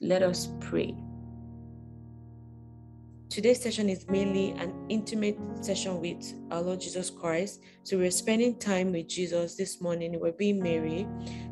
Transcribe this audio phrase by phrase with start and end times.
[0.00, 0.92] Let us pray.
[3.30, 7.60] Today's session is mainly an intimate session with our Lord Jesus Christ.
[7.84, 10.18] So we're spending time with Jesus this morning.
[10.18, 11.06] We're being Mary.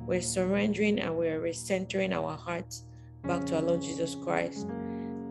[0.06, 2.82] We're surrendering and we're recentering our hearts
[3.22, 4.66] back to our Lord Jesus Christ.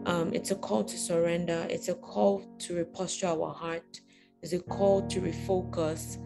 [0.05, 1.67] Um, it's a call to surrender.
[1.69, 3.99] It's a call to reposture our heart.
[4.41, 6.17] It's a call to refocus.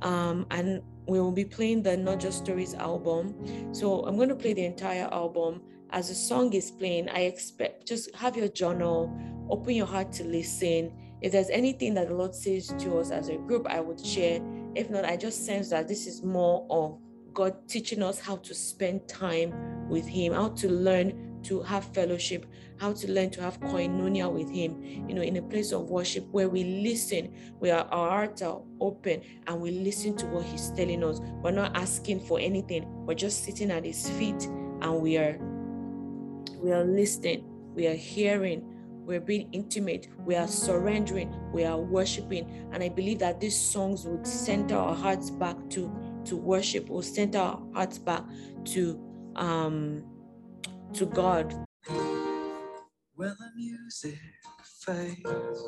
[0.00, 3.74] Um, and we will be playing the Not Just Stories album.
[3.74, 5.60] So I'm going to play the entire album.
[5.92, 9.12] As the song is playing, I expect just have your journal,
[9.50, 10.92] open your heart to listen.
[11.20, 14.40] If there's anything that the Lord says to us as a group, I would share.
[14.76, 16.98] If not, I just sense that this is more of
[17.34, 22.46] God teaching us how to spend time with Him, how to learn to have fellowship,
[22.78, 26.24] how to learn to have koinonia with Him, you know, in a place of worship
[26.30, 31.02] where we listen, where our hearts are open and we listen to what He's telling
[31.02, 31.20] us.
[31.42, 34.44] We're not asking for anything, we're just sitting at His feet
[34.82, 35.36] and we are
[36.60, 38.62] we are listening, we are hearing,
[39.04, 42.68] we're being intimate, we are surrendering, we are worshiping.
[42.72, 45.90] And I believe that these songs would center our hearts back to,
[46.26, 48.24] to worship, will center our hearts back
[48.66, 49.00] to
[49.36, 50.04] um
[50.92, 51.54] to God.
[53.14, 54.18] When the music
[54.84, 55.62] fades,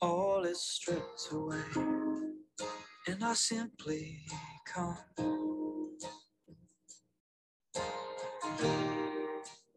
[0.00, 1.60] all is stripped away,
[3.06, 4.24] and I simply
[4.66, 4.96] come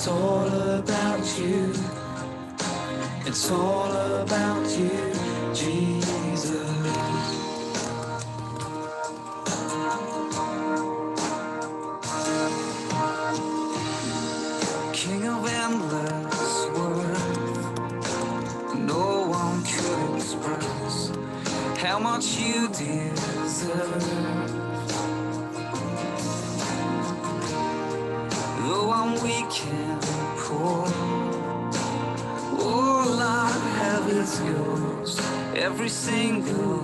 [0.00, 1.74] it's all about you,
[3.26, 5.12] it's all about you,
[5.52, 6.70] Jesus.
[14.94, 17.58] King of endless worth,
[18.78, 21.12] no one could express
[21.76, 24.30] how much you deserve.
[28.62, 29.50] Though I'm weak
[32.58, 35.20] all I have is yours,
[35.54, 36.78] every single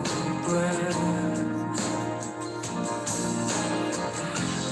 [0.47, 0.97] breath.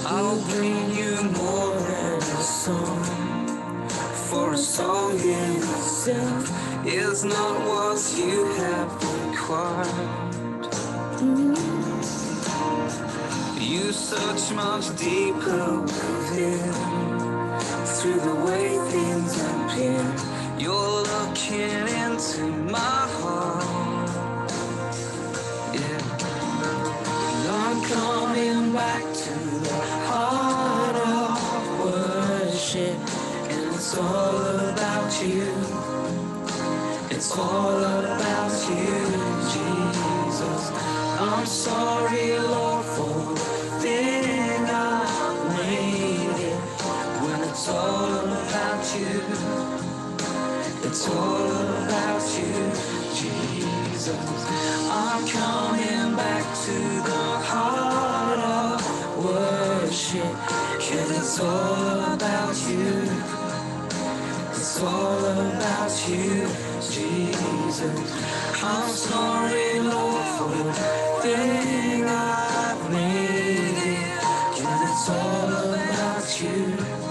[0.06, 3.04] I'll bring you more than a song,
[4.28, 6.52] for a song in itself
[6.86, 8.90] is not what you have
[9.30, 10.24] required.
[13.58, 17.13] You search much deeper within,
[18.04, 20.04] through the way things appear.
[20.58, 24.10] You're looking into my heart.
[25.72, 26.02] Yeah.
[27.62, 29.34] I'm coming back to
[29.68, 31.32] the heart of
[31.80, 32.98] worship,
[33.52, 35.48] and it's all about you.
[37.08, 37.84] It's all
[38.14, 38.96] about you,
[39.54, 40.62] Jesus.
[41.24, 42.63] I'm sorry, Lord,
[51.06, 51.36] it's all
[51.84, 52.54] about you,
[53.12, 54.16] Jesus.
[54.90, 56.78] I'm coming back to
[57.08, 58.80] the heart of
[59.22, 60.32] worship,
[60.80, 63.02] cause it's all about you.
[64.48, 66.48] It's all about you,
[66.80, 67.96] Jesus.
[68.62, 70.72] I'm sorry, Lord, for the
[71.20, 72.54] thing I've.
[74.56, 77.04] Cause it's all about you.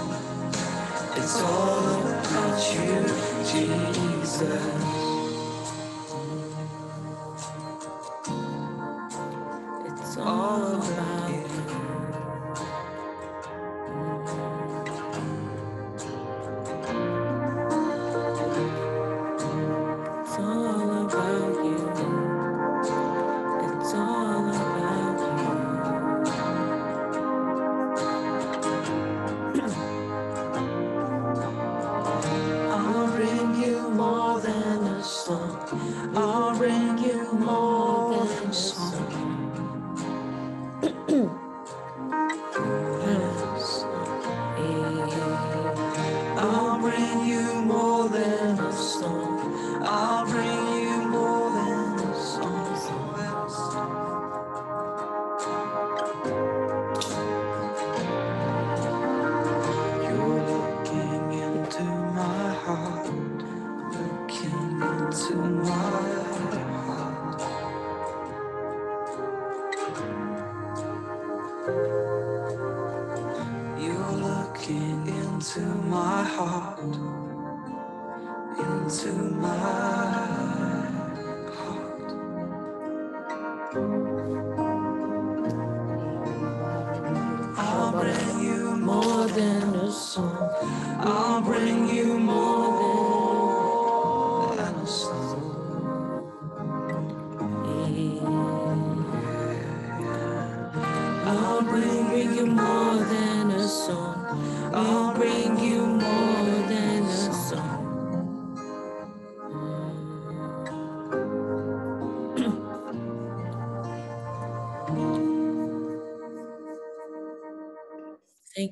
[1.16, 5.03] It's all about you, Jesus.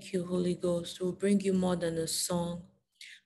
[0.02, 1.00] Thank you, Holy Ghost.
[1.00, 2.64] We'll bring you more than a song.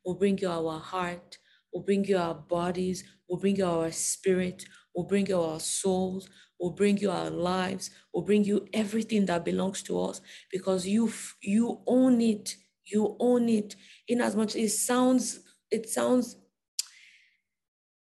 [0.05, 1.39] We'll bring you our heart.
[1.73, 3.03] We'll bring you our bodies.
[3.27, 4.67] We'll bring you our spirit.
[4.95, 6.29] We'll bring you our souls.
[6.61, 7.91] We'll bring you our lives.
[8.13, 10.21] We'll bring you everything that belongs to us
[10.53, 12.57] because you you own it.
[12.85, 13.75] You own it.
[14.07, 15.41] In as much as it sounds
[15.71, 16.37] it sounds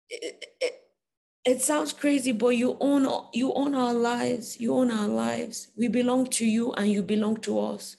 [0.09, 0.74] it, it,
[1.45, 4.59] it sounds crazy, but you own you own our lives.
[4.62, 5.67] You own our lives.
[5.77, 7.97] We belong to you, and you belong to us.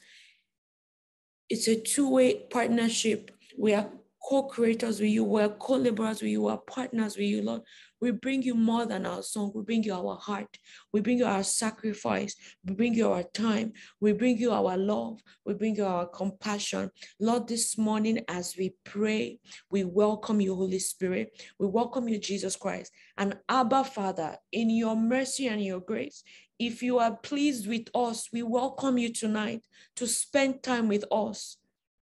[1.53, 3.31] It's a two-way partnership.
[3.59, 3.87] We are
[4.27, 5.23] co-creators with you.
[5.23, 6.41] We're co-laborers with you.
[6.41, 7.61] We're partners with you, Lord.
[8.01, 9.53] We bring you more than our song.
[9.55, 10.57] We bring you our heart.
[10.95, 12.35] We bring you our sacrifice.
[12.65, 13.75] We bring you our time.
[14.01, 15.21] We bring you our love.
[15.45, 16.91] We bring you our compassion.
[17.21, 19.39] Lord, this morning as we pray,
[19.71, 21.39] we welcome you, Holy Spirit.
[21.59, 22.91] We welcome you, Jesus Christ.
[23.19, 26.25] And Abba, Father, in your mercy and your grace,
[26.67, 29.63] if you are pleased with us, we welcome you tonight
[29.97, 31.57] to spend time with us.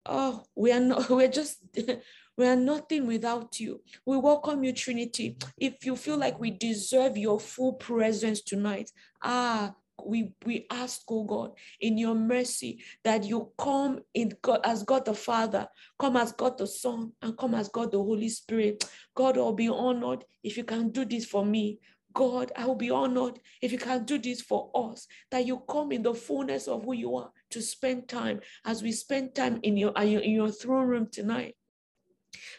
[0.05, 1.59] Oh, we are not, we're just,
[2.37, 3.81] we are nothing without you.
[4.05, 5.37] We welcome you, Trinity.
[5.57, 8.91] If you feel like we deserve your full presence tonight,
[9.23, 9.73] ah,
[10.05, 15.05] we we ask, oh God, in your mercy, that you come in God as God
[15.05, 15.67] the Father,
[15.99, 18.89] come as God the Son, and come as God the Holy Spirit.
[19.15, 21.79] God, I'll be honored if you can do this for me.
[22.13, 25.91] God, I will be honored if you can do this for us, that you come
[25.91, 29.77] in the fullness of who you are to spend time as we spend time in
[29.77, 31.55] your, in your throne room tonight.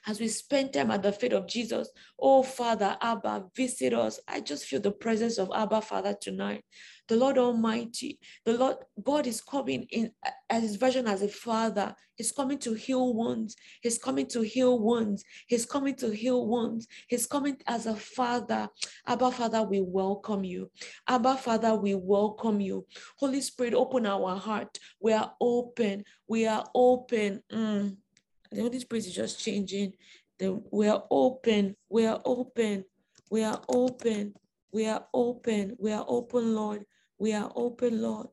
[0.06, 1.88] As we spend time at the feet of Jesus,
[2.18, 4.20] oh Father, Abba, visit us.
[4.28, 6.64] I just feel the presence of Abba, Father, tonight.
[7.08, 10.10] The Lord Almighty, the Lord God is coming in
[10.48, 11.94] as His version as a Father.
[12.16, 13.56] He's coming to heal wounds.
[13.82, 15.24] He's coming to heal wounds.
[15.46, 16.86] He's coming to heal wounds.
[17.08, 18.68] He's coming as a Father.
[19.06, 20.70] Abba, Father, we welcome you.
[21.08, 22.86] Abba, Father, we welcome you.
[23.18, 24.78] Holy Spirit, open our heart.
[25.00, 26.04] We are open.
[26.28, 27.42] We are open.
[27.52, 27.96] Mm.
[28.54, 29.94] The Holy Spirit is just changing.
[30.38, 31.76] The, we are open.
[31.90, 32.84] We are open.
[33.30, 34.34] We are open.
[34.72, 35.76] We are open.
[35.78, 36.84] We are open, Lord.
[37.18, 38.28] We are open, Lord.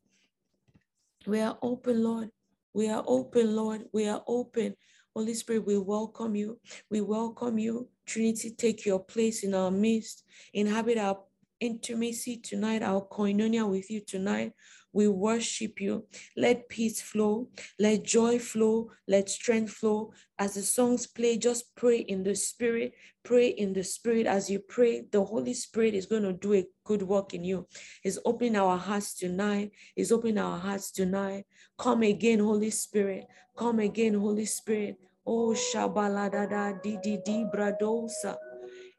[1.26, 2.30] We are open, Lord.
[2.74, 3.82] We are open, Lord.
[3.94, 4.76] We are open.
[5.16, 6.60] Holy Spirit, we welcome you.
[6.90, 7.90] We welcome you.
[8.06, 10.24] Trinity, take your place in our midst.
[10.54, 11.20] Inhabit our
[11.60, 14.54] intimacy tonight, our koinonia with you tonight.
[14.94, 16.06] We worship you.
[16.36, 17.48] Let peace flow.
[17.80, 18.92] Let joy flow.
[19.08, 20.12] Let strength flow.
[20.38, 22.94] As the songs play, just pray in the spirit.
[23.24, 24.26] Pray in the spirit.
[24.28, 27.68] As you pray, the Holy Spirit is going to do a good work in you.
[28.04, 29.72] He's opening our hearts tonight.
[29.96, 31.46] He's opening our hearts tonight.
[31.78, 33.26] Come again, Holy Spirit.
[33.58, 34.98] Come again, Holy Spirit.
[35.26, 38.36] Oh, Shabaladada Didi Di Bradosa.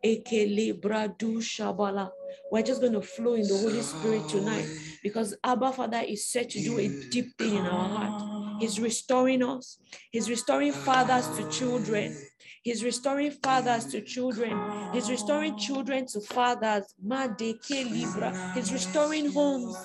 [0.05, 2.11] Ekele Bradu Shabala.
[2.51, 4.67] We're just going to flow in the Holy Spirit tonight
[5.03, 8.61] because Abba Father is set to do a deep thing in our heart.
[8.61, 8.83] He's ah.
[8.83, 9.79] restoring us.
[10.11, 12.17] He's restoring fathers to children.
[12.63, 14.57] He's restoring fathers to children.
[14.93, 16.85] He's restoring children to fathers.
[17.05, 18.53] Madeke Libra.
[18.55, 19.77] He's restoring homes.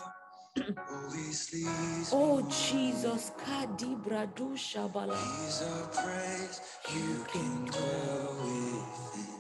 [2.12, 5.18] Oh Jesus, Kadibra Du Shabala.
[5.44, 6.62] He's a praise
[6.94, 9.38] you can dwell within.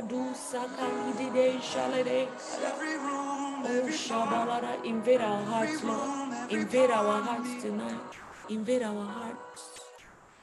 [0.00, 2.28] Idi di bradu saka idi de shalede.
[3.64, 6.50] Oh shabalara, invade our hearts, Lord.
[6.50, 8.00] Invade our hearts tonight.
[8.48, 9.80] Invade our hearts.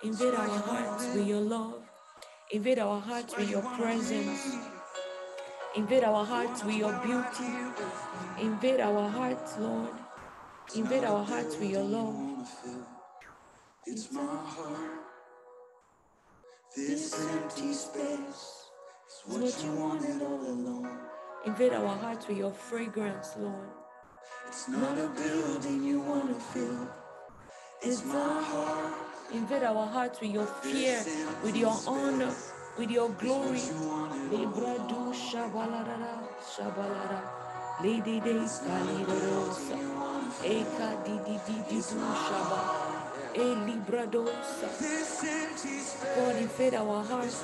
[0.03, 1.81] Invade our hearts with your love.
[2.51, 4.57] Invade our hearts with your presence.
[5.75, 7.51] Invade our hearts with your beauty.
[8.39, 9.93] Invade our hearts, Lord.
[10.75, 12.47] Invade our hearts with your love.
[13.87, 15.01] It's my heart.
[16.75, 18.66] This empty space
[19.07, 20.99] It's what you wanted all along.
[21.45, 23.69] Invade our hearts with your fragrance, Lord.
[24.49, 26.89] It's not a building you want to fill.
[27.81, 28.93] It's my heart.
[29.31, 30.99] Invade our hearts with your fear,
[31.41, 32.35] with your honor,
[32.77, 33.63] with your glory.
[34.27, 37.21] Libradu shabalara shabalara.
[37.81, 39.79] Lady days kalidosa.
[40.43, 42.87] Eka di di di di shaba.
[46.15, 47.44] God, invade our hearts.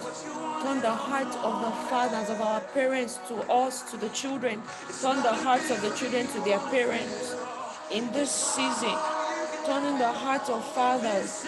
[0.64, 4.64] Turn the hearts of the fathers, of our parents to us, to the children.
[5.02, 7.36] Turn the hearts of the children to their parents.
[7.92, 8.98] In this season,
[9.68, 11.46] turning the hearts of fathers,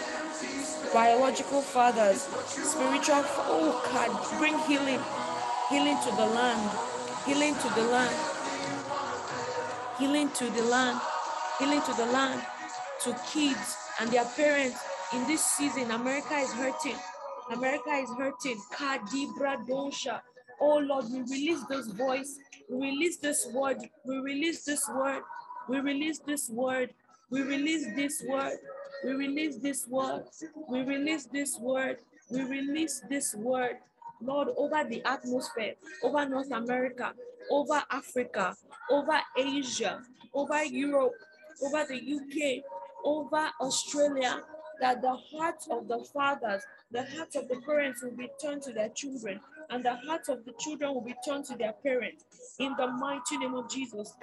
[0.94, 5.02] biological fathers, spiritual, oh God, bring healing,
[5.72, 6.70] healing to the land,
[7.26, 8.16] healing to the land,
[9.98, 11.02] healing to the land,
[11.58, 12.42] healing to the land,
[13.02, 14.80] to kids and their parents.
[15.14, 16.96] In this season, America is hurting.
[17.52, 18.60] America is hurting.
[18.74, 20.22] Kadibra dosha.
[20.60, 22.38] Oh Lord, we release this voice.
[22.70, 23.78] We release this word.
[24.06, 25.22] We release this word.
[25.70, 26.94] We release this word.
[27.30, 28.58] We release this word.
[29.04, 30.24] We release this word.
[30.70, 31.98] We release this word.
[32.30, 33.78] We release this word.
[34.22, 37.14] Lord, over the atmosphere, over North America,
[37.52, 38.56] over Africa,
[38.90, 40.02] over Asia,
[40.34, 41.14] over Europe,
[41.64, 42.64] over the UK,
[43.06, 44.42] over Australia,
[44.82, 48.74] that the hearts of the fathers, the hearts of the parents will be turned to
[48.74, 52.26] their children, and the hearts of the children will be turned to their parents.
[52.60, 54.14] In the mighty name of Jesus.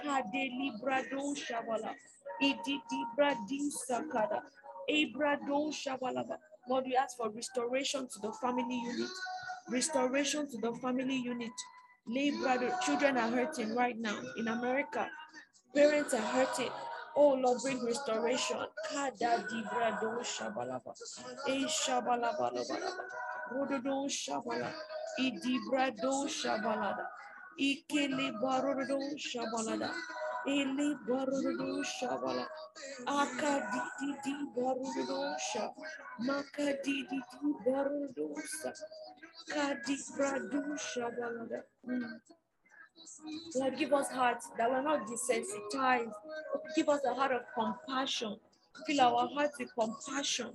[6.69, 9.11] Lord, we ask for restoration to the family unit.
[9.71, 11.51] Restoration to the family unit.
[12.07, 12.33] Lay
[12.85, 15.09] children are hurting right now in America.
[15.75, 16.71] Parents are hurting.
[17.17, 18.59] Oh Lord, bring restoration.
[18.89, 20.95] Kada di brado shabalaba.
[21.49, 23.05] E shabalaba shabalabalabalaba.
[23.53, 24.71] Rododo shabala.
[25.21, 27.07] Idi brado shabalada.
[27.59, 29.91] E Ikele barodo shabalada.
[30.47, 32.47] Ele barodo shabala.
[33.07, 35.73] Akadidi barudosha.
[36.21, 37.21] Makadidi
[37.67, 38.73] barudosa.
[39.49, 41.61] Kadi bradusha balada.
[41.87, 42.21] Mm.
[43.55, 46.13] Lord, give us hearts that were not desensitized.
[46.77, 48.37] Give us a heart of compassion.
[48.87, 50.51] Fill our hearts with compassion.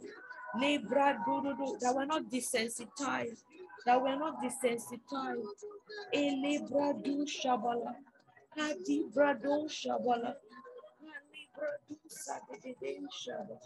[0.60, 3.44] That we're not desensitized.
[3.86, 5.46] That we're not desensitized.
[8.56, 10.36] Kadi brado shabala.
[10.98, 13.60] Kalibra du sadede shabala.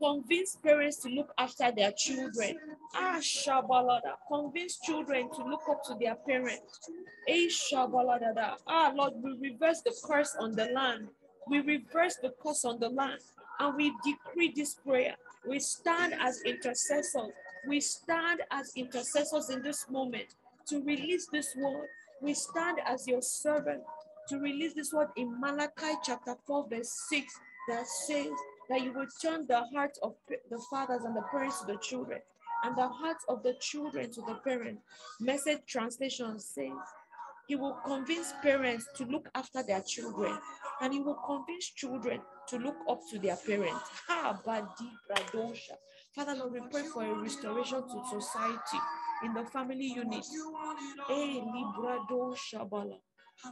[0.00, 2.56] Convince parents to look after their children.
[2.94, 4.14] Ah, shabalada.
[4.28, 6.90] Convince children to look up to their parents.
[7.28, 8.56] Eh, shabalada.
[8.66, 11.08] Ah, Lord, we reverse the curse on the land.
[11.48, 13.20] We reverse the curse on the land.
[13.58, 15.16] And we decree this prayer.
[15.48, 17.32] We stand as intercessors.
[17.66, 20.34] We stand as intercessors in this moment
[20.68, 21.88] to release this word.
[22.22, 23.82] We stand as your servant
[24.28, 28.28] to release this word in Malachi chapter 4, verse 6 that says,
[28.68, 32.20] that you will turn the hearts of the fathers and the parents to the children,
[32.64, 34.82] and the hearts of the children to the parents.
[35.20, 36.72] Message translation says,
[37.46, 40.38] He will convince parents to look after their children,
[40.80, 43.84] and He will convince children to look up to their parents.
[46.14, 48.78] Father, Lord, we pray for a restoration to society
[49.24, 50.24] in the family unit.
[51.10, 52.98] Eh, librado shabala.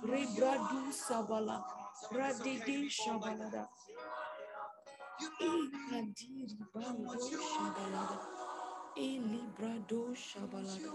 [0.02, 1.62] Rebradu sabala.
[2.12, 3.68] Radede shabalada.
[5.20, 8.18] Ikadiri bando shabalada.
[8.96, 10.92] E librado shabalada.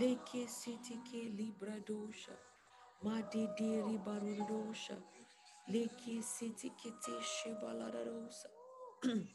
[0.00, 2.36] Leke sitike libradosha.
[3.04, 4.96] Madederi barudosha.
[5.70, 8.48] Leke sitikete shibaladarosa.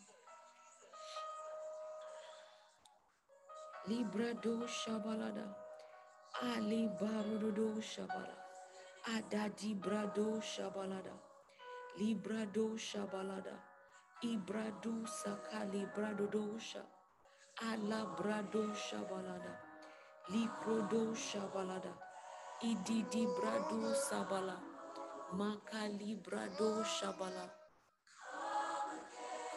[3.89, 5.55] Librado shabalada.
[6.43, 8.37] Ali barudo shabala.
[9.15, 11.13] Adadi brado shabalada.
[11.99, 13.59] Librado shabalada.
[14.25, 16.81] Ibradu sakali bradodosha.
[17.61, 19.53] Ala brado shabalada.
[20.31, 21.93] Likrodo shabalada.
[22.63, 24.57] Ididi brado sabala.
[25.33, 27.51] Makali brado shabala.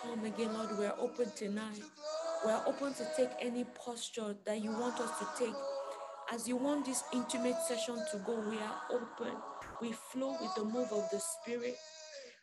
[0.02, 0.78] Come again, Lord.
[0.78, 1.82] We are open tonight.
[2.44, 5.56] We are open to take any posture that you want us to take.
[6.30, 9.32] As you want this intimate session to go, we are open.
[9.80, 11.76] We flow with the move of the Spirit.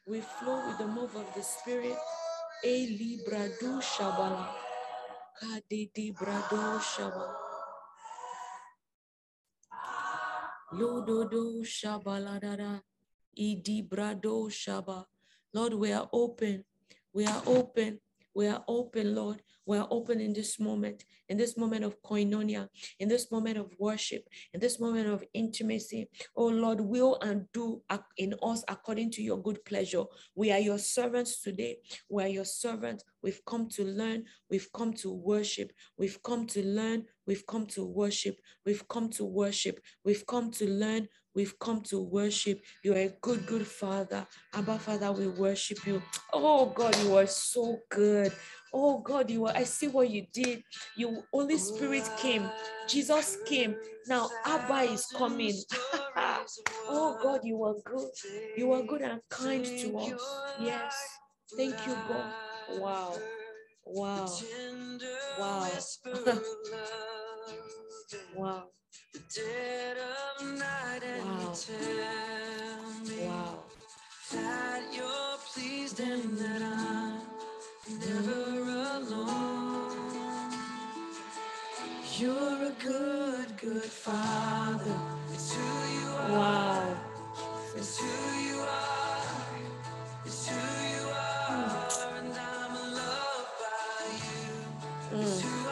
[0.07, 1.97] We flow with the move of the Spirit.
[2.63, 4.53] Eh, e libra do shabala.
[5.39, 7.33] Kadi di brado shabala.
[10.73, 12.83] Lodo do shabala dada.
[13.37, 15.05] Idi brado shaba.
[15.53, 16.65] Lord, we are open.
[17.13, 17.99] We are open.
[18.36, 19.41] We are open, Lord.
[19.65, 22.67] We are open in this moment, in this moment of koinonia,
[23.00, 26.08] in this moment of worship, in this moment of intimacy.
[26.36, 27.82] Oh Lord, will and do
[28.17, 30.04] in us according to your good pleasure.
[30.36, 31.78] We are your servants today.
[32.10, 33.04] We are your servants.
[33.24, 34.26] We've come to learn.
[34.52, 35.71] We've come to worship.
[35.98, 37.06] We've come to learn.
[37.26, 38.38] We've come to worship.
[38.65, 39.80] We've come to worship.
[40.04, 41.08] We've come to learn.
[41.36, 42.62] We've come to worship.
[42.82, 44.26] You're a good, good Father.
[44.54, 46.02] Abba, Father, we worship you.
[46.32, 48.32] Oh, God, you are so good.
[48.74, 49.54] Oh, God, you are.
[49.56, 50.63] I see what you did.
[50.95, 52.50] You, Holy Spirit came.
[52.88, 53.76] Jesus came.
[54.08, 55.56] Now, Abba is coming.
[56.88, 58.10] oh, God, you are good.
[58.56, 60.21] You are good and kind to us.
[60.62, 60.95] Yes.
[61.58, 62.34] Thank you, God.
[62.80, 63.17] Wow.
[63.86, 64.30] Wow.
[65.38, 65.69] Wow.
[68.36, 68.63] wow.
[70.95, 71.53] Wow.
[73.27, 73.60] wow.
[74.31, 77.19] that you're pleased and that I'm
[77.99, 78.62] never
[78.95, 79.91] alone.
[82.17, 84.97] You're a good, good father.
[85.34, 85.63] It's who
[85.99, 86.31] you are.
[86.31, 86.97] Wow.
[87.75, 89.23] It's who you are.
[90.25, 92.19] It's who you are.
[92.19, 94.05] And I'm loved by
[95.17, 95.64] you.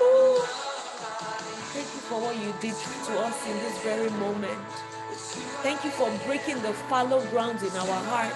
[0.00, 0.42] Ooh.
[1.72, 4.58] Thank you for what you did to us in this very moment.
[5.62, 8.34] Thank you for breaking the fallow ground in our heart.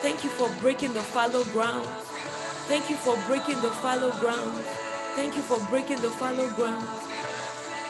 [0.00, 1.86] Thank you for breaking the fallow ground.
[2.68, 4.64] Thank you for breaking the fallow ground.
[5.16, 6.88] Thank you for breaking the fallow ground.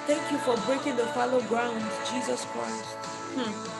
[0.06, 2.84] Thank you for breaking the fallow ground, Jesus Christ.
[3.36, 3.75] Hmm.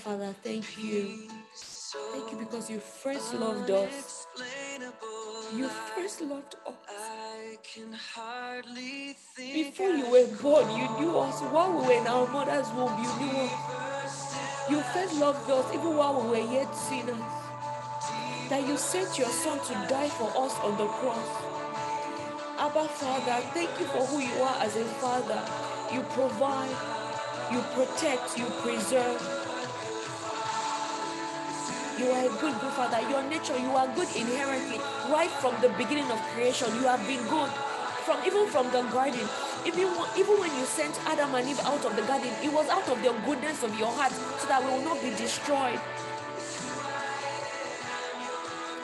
[0.00, 1.28] Father, thank you.
[2.12, 4.26] Thank you because you first loved us.
[5.54, 6.74] You first loved us.
[6.88, 11.40] I can hardly think Before you were born, you knew us.
[11.52, 14.36] While we were in our mother's womb, you knew us.
[14.70, 17.20] You first loved us even while we were yet sinners.
[18.48, 21.28] That you sent your son to die for us on the cross.
[22.58, 25.42] Abba Father, thank you for who you are as a father.
[25.94, 26.76] You provide,
[27.52, 29.39] you protect, you preserve.
[32.00, 32.98] You are a good, good father.
[33.10, 34.78] Your nature, you are good inherently.
[35.12, 37.50] Right from the beginning of creation, you have been good.
[38.08, 39.28] From even from the garden,
[39.68, 39.84] even
[40.16, 42.96] even when you sent Adam and Eve out of the garden, it was out of
[43.04, 45.78] the goodness of your heart, so that we will not be destroyed.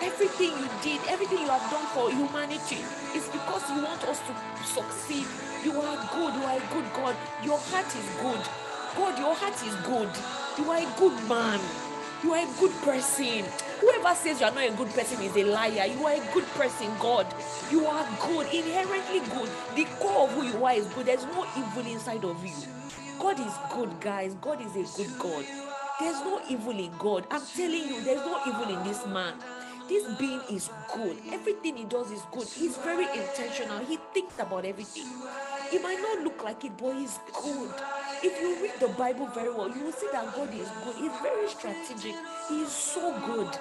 [0.04, 2.84] Everything you did, everything you have done for humanity
[3.16, 4.32] is because you want us to
[4.68, 5.24] succeed.
[5.64, 7.16] You are good, you are a good God.
[7.42, 8.44] Your heart is good.
[8.92, 10.12] God, your heart is good.
[10.60, 11.85] You are a good man.
[12.24, 13.44] You are a good person.
[13.80, 15.86] Whoever says you are not a good person is a liar.
[15.86, 17.26] You are a good person, God.
[17.70, 19.50] You are good, inherently good.
[19.74, 21.06] The core of who you are is good.
[21.06, 22.54] There's no evil inside of you.
[23.18, 24.34] God is good, guys.
[24.40, 25.44] God is a good God.
[26.00, 27.26] There's no evil in God.
[27.30, 29.34] I'm telling you, there's no evil in this man.
[29.88, 31.16] This being is good.
[31.32, 32.48] Everything he does is good.
[32.48, 33.78] He's very intentional.
[33.84, 35.06] He thinks about everything.
[35.72, 37.70] It might not look like it, but he's good.
[38.26, 40.96] If you read the Bible very well, you will see that God is good.
[40.96, 42.16] He's very strategic.
[42.48, 43.56] He is so good.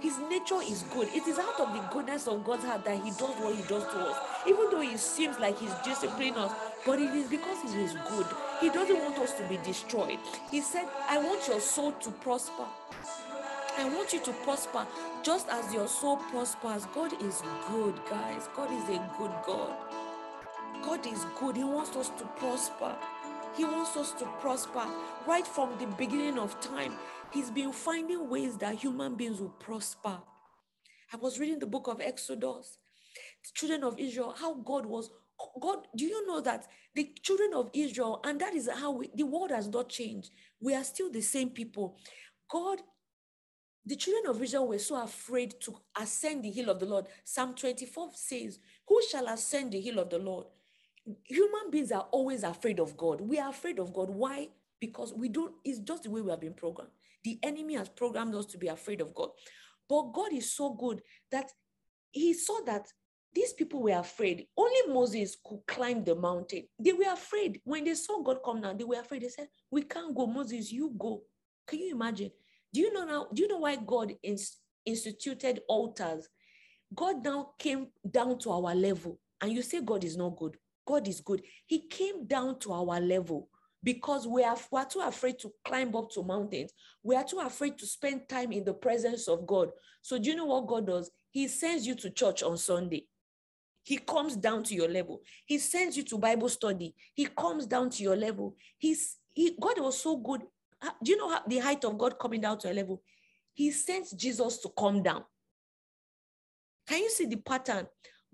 [0.00, 1.06] His nature is good.
[1.14, 3.84] It is out of the goodness of God's heart that He does what He does
[3.84, 4.18] to us.
[4.44, 6.50] Even though it seems like He's disciplining us,
[6.84, 8.26] but it is because He is good.
[8.60, 10.18] He doesn't want us to be destroyed.
[10.50, 12.64] He said, I want your soul to prosper.
[13.78, 14.84] I want you to prosper
[15.22, 16.86] just as your soul prospers.
[16.86, 18.48] God is good, guys.
[18.56, 19.76] God is a good God.
[20.82, 21.56] God is good.
[21.56, 22.96] He wants us to prosper.
[23.56, 24.84] He wants us to prosper
[25.26, 26.94] right from the beginning of time.
[27.32, 30.18] He's been finding ways that human beings will prosper.
[31.12, 32.78] I was reading the book of Exodus,
[33.44, 35.10] the children of Israel, how God was.
[35.60, 39.24] God, do you know that the children of Israel, and that is how we, the
[39.26, 40.30] world has not changed.
[40.60, 41.96] We are still the same people.
[42.50, 42.80] God
[43.84, 47.06] the children of Israel were so afraid to ascend the hill of the Lord.
[47.24, 50.46] Psalm 24 says, Who shall ascend the hill of the Lord?
[51.24, 53.20] Human beings are always afraid of God.
[53.20, 54.10] We are afraid of God.
[54.10, 54.48] Why?
[54.80, 56.90] Because we don't, it's just the way we have been programmed.
[57.24, 59.30] The enemy has programmed us to be afraid of God.
[59.88, 61.50] But God is so good that
[62.12, 62.86] he saw that
[63.34, 64.46] these people were afraid.
[64.56, 66.64] Only Moses could climb the mountain.
[66.78, 67.60] They were afraid.
[67.64, 69.22] When they saw God come down, they were afraid.
[69.22, 70.26] They said, We can't go.
[70.26, 71.22] Moses, you go.
[71.66, 72.30] Can you imagine?
[72.72, 73.28] Do you know now?
[73.32, 76.28] Do you know why God ins- instituted altars?
[76.94, 80.56] God now came down to our level, and you say God is not good.
[80.86, 81.42] God is good.
[81.66, 83.48] He came down to our level
[83.82, 86.72] because we are, we are too afraid to climb up to mountains.
[87.02, 89.70] We are too afraid to spend time in the presence of God.
[90.02, 91.10] So, do you know what God does?
[91.30, 93.06] He sends you to church on Sunday.
[93.84, 95.22] He comes down to your level.
[95.44, 96.94] He sends you to Bible study.
[97.14, 98.56] He comes down to your level.
[98.78, 100.42] He's he, God was so good.
[101.02, 103.02] Do you know how, the height of God coming down to a level?
[103.54, 105.24] He sends Jesus to come down.
[106.86, 107.86] Can you see the pattern?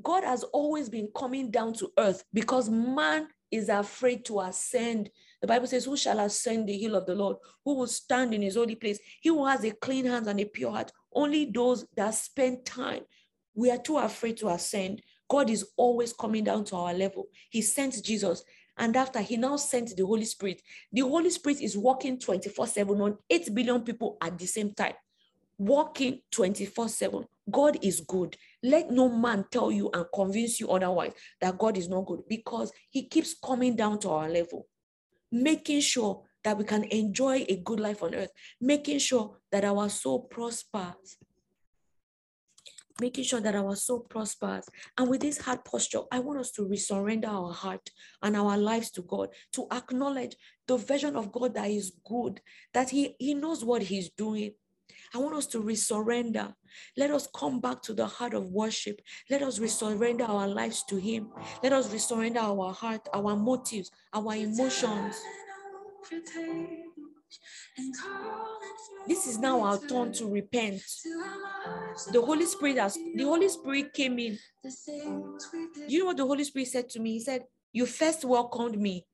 [0.02, 5.10] God has always been coming down to earth because man is afraid to ascend.
[5.40, 7.36] The Bible says, Who shall ascend the hill of the Lord?
[7.64, 8.98] Who will stand in his holy place?
[9.20, 10.92] He who has a clean hands and a pure heart.
[11.12, 13.02] Only those that spend time.
[13.54, 15.02] We are too afraid to ascend.
[15.28, 17.26] God is always coming down to our level.
[17.50, 18.44] He sent Jesus.
[18.76, 23.00] And after he now sent the Holy Spirit, the Holy Spirit is working 24 7
[23.00, 24.94] on 8 billion people at the same time
[25.58, 27.24] walking 24 7.
[27.50, 28.36] God is good.
[28.62, 32.72] Let no man tell you and convince you otherwise that God is not good because
[32.90, 34.66] he keeps coming down to our level,
[35.30, 38.30] making sure that we can enjoy a good life on earth,
[38.60, 41.16] making sure that our soul prospers.
[43.00, 44.64] Making sure that our soul prospers.
[44.96, 47.90] And with this heart posture, I want us to resurrender our heart
[48.22, 50.34] and our lives to God, to acknowledge
[50.66, 52.40] the version of God that is good,
[52.74, 54.52] that He, he knows what He's doing.
[55.14, 56.54] I want us to resurrender.
[56.96, 59.00] Let us come back to the heart of worship.
[59.30, 61.30] Let us resurrender our lives to Him.
[61.62, 65.16] Let us resurrender our heart, our motives, our emotions.
[69.06, 70.82] This is now our turn to repent.
[72.12, 74.38] The Holy Spirit has the Holy Spirit came in.
[75.88, 77.12] You know what the Holy Spirit said to me?
[77.12, 79.06] He said, You first welcomed me.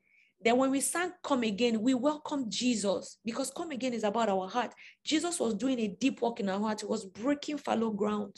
[0.43, 4.49] Then when we sang Come Again, we welcomed Jesus because Come Again is about our
[4.49, 4.75] heart.
[5.05, 6.81] Jesus was doing a deep work in our heart.
[6.81, 8.37] He was breaking fallow ground.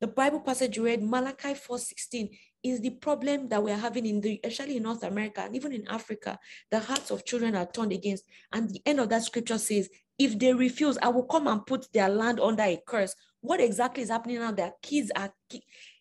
[0.00, 2.30] The Bible passage read, Malachi 4:16,
[2.62, 5.86] is the problem that we're having in the, especially in North America and even in
[5.88, 6.38] Africa.
[6.70, 8.24] The hearts of children are turned against.
[8.52, 11.92] And the end of that scripture says, if they refuse, I will come and put
[11.92, 13.14] their land under a curse.
[13.40, 14.52] What exactly is happening now?
[14.52, 15.32] Their kids are,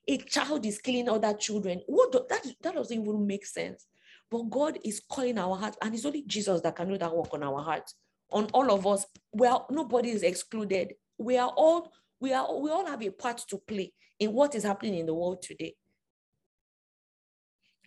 [0.08, 1.82] a child is killing other children.
[1.88, 3.88] What do, that, that doesn't even make sense.
[4.32, 7.34] But God is calling our hearts, and it's only Jesus that can do that work
[7.34, 7.96] on our hearts,
[8.32, 9.06] on all of us.
[9.34, 10.94] Well, nobody is excluded.
[11.18, 11.92] We are all
[12.22, 15.14] we are we all have a part to play in what is happening in the
[15.14, 15.76] world today.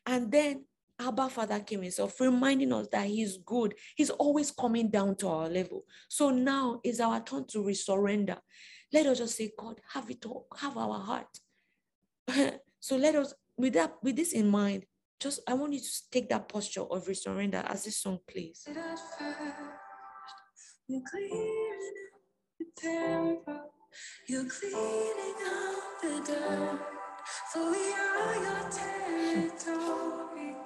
[0.04, 0.66] And then
[0.98, 3.74] Abba Father came himself, reminding us that He's good.
[3.96, 5.84] He's always coming down to our level.
[6.08, 8.38] So now is our turn to resurrender.
[8.92, 11.38] Let us just say, God, have it all, have our heart.
[12.80, 14.84] so let us, with that, with this in mind,
[15.20, 18.66] just I want you to take that posture of resurrender as this song plays.
[20.86, 21.02] You're
[24.48, 26.78] cleaning up the dirt,
[27.52, 30.56] for we are your territory.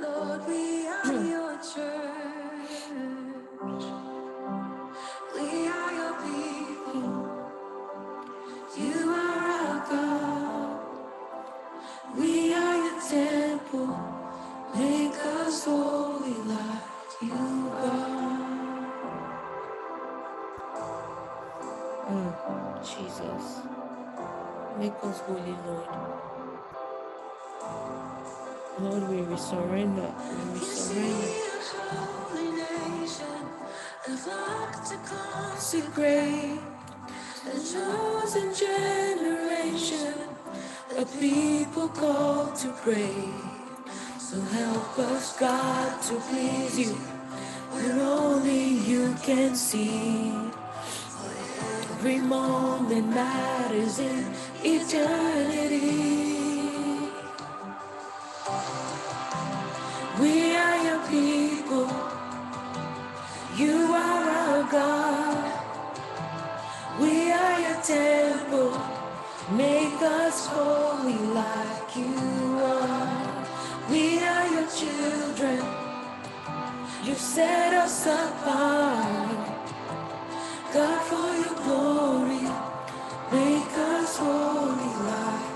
[0.00, 2.12] Lord, we are your church.
[22.96, 23.60] Jesus.
[24.78, 25.88] Make us holy, Lord.
[28.80, 30.14] Lord, we surrender.
[30.54, 31.28] We surrender.
[31.88, 33.46] Holy nation
[34.06, 36.60] and luck to consecrate
[37.46, 40.14] a chosen generation,
[40.98, 43.28] a people called to pray.
[44.18, 46.94] So help us, God, to please you,
[47.72, 50.32] where only you can see.
[52.04, 54.26] Every moment matters in
[54.64, 55.78] eternity.
[60.18, 61.88] We are your people.
[63.56, 65.52] You are our God.
[67.00, 68.76] We are your temple.
[69.52, 72.16] Make us holy like you
[72.64, 73.46] are.
[73.88, 75.64] We are your children.
[77.04, 79.61] You set us apart.
[80.72, 82.48] God, for your glory,
[83.30, 85.51] make us holy like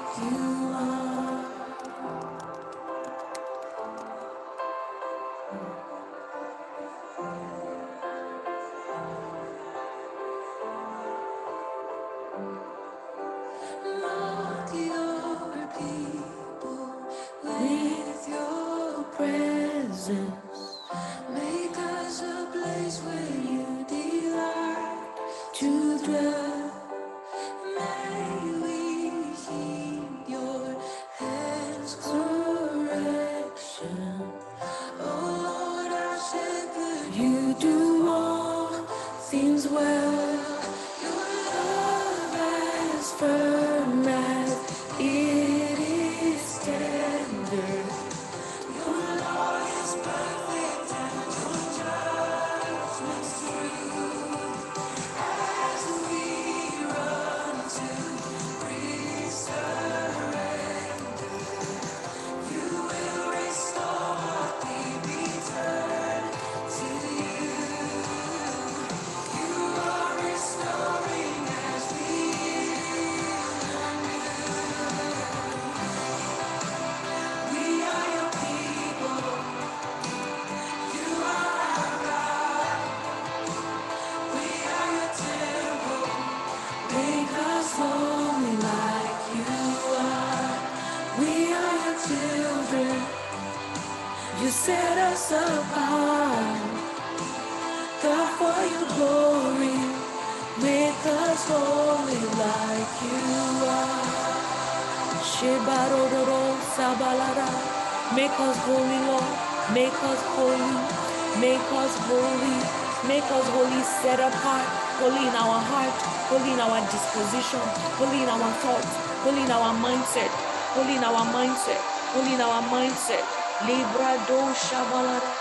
[121.07, 121.79] Holy in our mindset.
[122.15, 123.23] Holy in our mindset.
[123.67, 125.36] Libra do shabalada.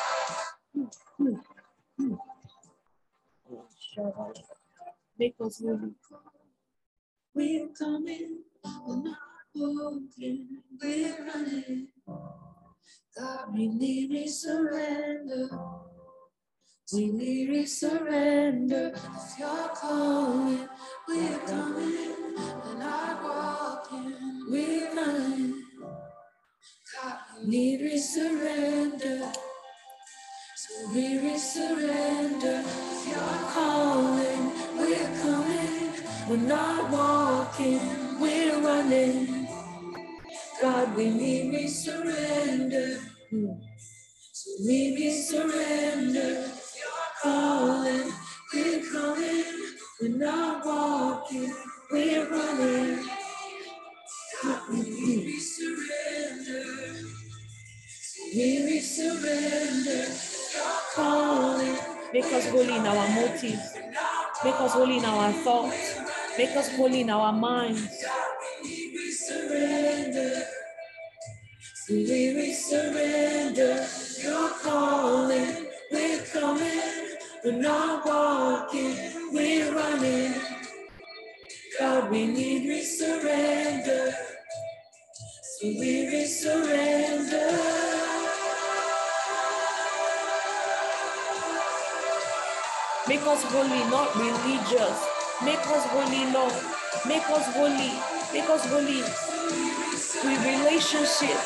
[100.75, 101.37] Relationship.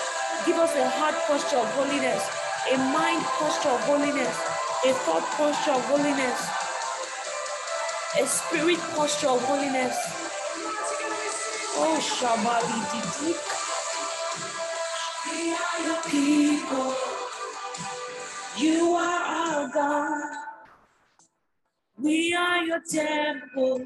[0.45, 2.27] Give us a heart posture of holiness,
[2.73, 4.35] a mind posture of holiness,
[4.85, 6.49] a thought posture of holiness,
[8.19, 9.95] a spirit posture of holiness.
[11.77, 13.35] Oh, Shabbat Didi.
[15.29, 16.95] We are your people.
[18.57, 20.37] You are our God.
[21.99, 23.85] We are your temple.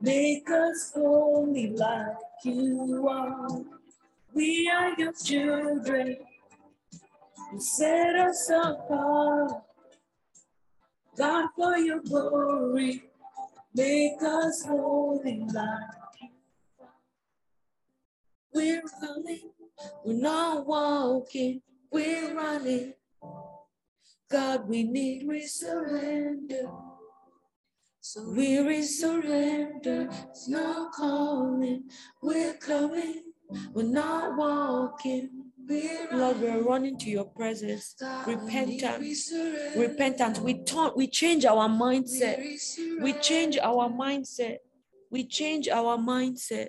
[0.00, 3.83] Make us holy like you are.
[4.34, 6.16] We are your children.
[7.52, 9.62] You set us apart.
[11.16, 13.04] God, for your glory,
[13.72, 16.30] make us holy like.
[18.52, 19.50] We're coming,
[20.04, 22.94] we're not walking, we're running.
[24.28, 26.68] God, we need we surrender.
[28.00, 30.08] So we surrender.
[30.30, 31.84] It's no calling.
[32.20, 33.23] We're coming.
[33.72, 35.30] We're not walking.
[36.12, 37.94] Lord, we're running to your presence.
[38.26, 39.32] Repentance.
[39.76, 40.38] Repentance.
[40.38, 42.38] We turn, we change our mindset.
[43.00, 44.58] We change our mindset.
[45.10, 46.68] We change our mindset.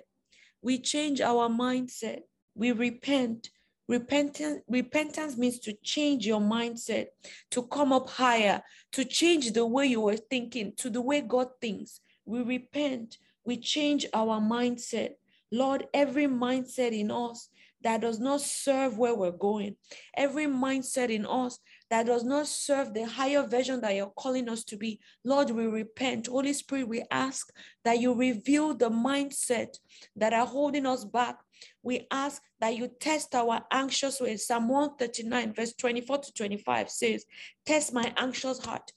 [0.62, 2.20] We change our mindset.
[2.54, 3.50] We repent.
[3.88, 7.06] Repentance, repentance means to change your mindset,
[7.52, 11.48] to come up higher, to change the way you were thinking to the way God
[11.60, 12.00] thinks.
[12.24, 15.10] We repent, we change our mindset.
[15.52, 17.48] Lord, every mindset in us
[17.82, 19.76] that does not serve where we're going,
[20.16, 21.58] every mindset in us
[21.90, 25.66] that does not serve the higher version that you're calling us to be, Lord, we
[25.66, 26.26] repent.
[26.26, 27.52] Holy Spirit, we ask
[27.84, 29.78] that you reveal the mindset
[30.16, 31.38] that are holding us back
[31.82, 34.46] we ask that you test our anxious ways.
[34.46, 37.24] Psalm 139, verse 24 to 25 says,
[37.64, 38.92] Test my anxious heart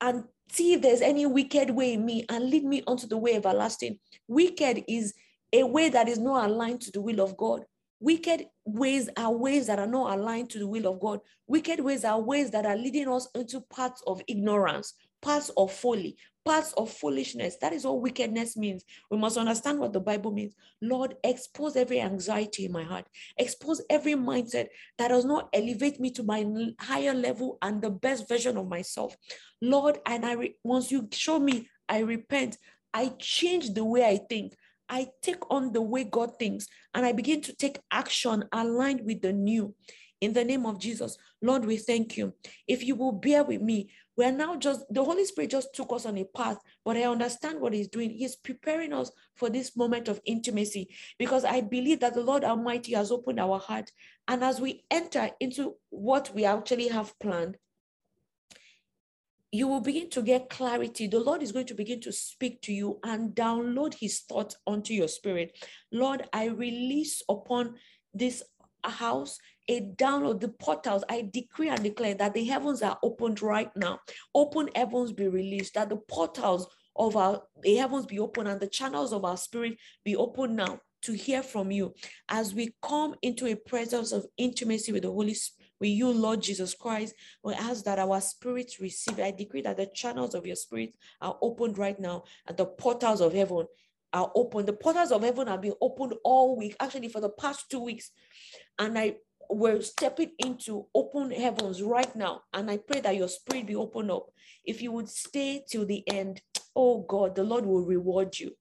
[0.00, 3.34] and see if there's any wicked way in me and lead me onto the way
[3.34, 3.98] everlasting.
[4.28, 5.14] Wicked is
[5.52, 7.64] a way that is not aligned to the will of God.
[8.00, 11.20] Wicked ways are ways that are not aligned to the will of God.
[11.46, 16.16] Wicked ways are ways that are leading us into paths of ignorance, paths of folly,
[16.44, 17.56] paths of foolishness.
[17.60, 18.84] That is what wickedness means.
[19.10, 20.54] We must understand what the Bible means.
[20.80, 24.68] Lord, expose every anxiety in my heart, expose every mindset
[24.98, 26.44] that does not elevate me to my
[26.80, 29.16] higher level and the best version of myself.
[29.60, 32.58] Lord, and I re- once you show me, I repent.
[32.94, 34.54] I change the way I think.
[34.88, 39.22] I take on the way God thinks and I begin to take action aligned with
[39.22, 39.74] the new.
[40.22, 41.18] In the name of Jesus.
[41.42, 42.32] Lord, we thank you.
[42.68, 45.92] If you will bear with me, we are now just, the Holy Spirit just took
[45.92, 48.10] us on a path, but I understand what He's doing.
[48.10, 52.94] He's preparing us for this moment of intimacy because I believe that the Lord Almighty
[52.94, 53.90] has opened our heart.
[54.28, 57.56] And as we enter into what we actually have planned,
[59.50, 61.08] you will begin to get clarity.
[61.08, 64.94] The Lord is going to begin to speak to you and download his thoughts onto
[64.94, 65.58] your spirit.
[65.90, 67.74] Lord, I release upon
[68.14, 68.42] this
[68.84, 69.38] house
[69.68, 73.98] a download the portals i decree and declare that the heavens are opened right now
[74.34, 78.66] open heavens be released that the portals of our the heavens be open and the
[78.66, 81.92] channels of our spirit be open now to hear from you
[82.28, 86.40] as we come into a presence of intimacy with the holy spirit with you, Lord
[86.40, 87.12] Jesus Christ.
[87.42, 89.18] We ask that our spirits receive.
[89.18, 93.20] I decree that the channels of your spirit are opened right now and the portals
[93.20, 93.66] of heaven
[94.12, 94.64] are open.
[94.64, 98.12] The portals of heaven have been opened all week, actually, for the past two weeks.
[98.78, 99.16] And I
[99.56, 102.42] we're stepping into open heavens right now.
[102.52, 104.26] And I pray that your spirit be opened up.
[104.64, 106.40] If you would stay till the end,
[106.74, 108.52] oh God, the Lord will reward you.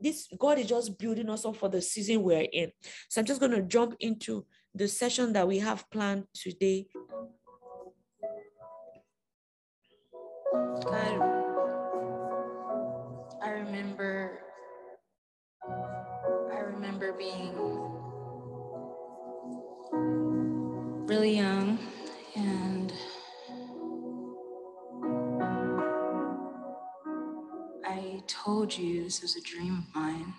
[0.00, 2.70] This God is just building us up for the season we're in.
[3.08, 6.86] So I'm just going to jump into the session that we have planned today.
[10.52, 11.20] God,
[13.42, 14.40] I remember,
[16.52, 17.79] I remember being
[21.10, 21.76] really young
[22.36, 22.92] and
[27.84, 30.32] I told you this was a dream of mine.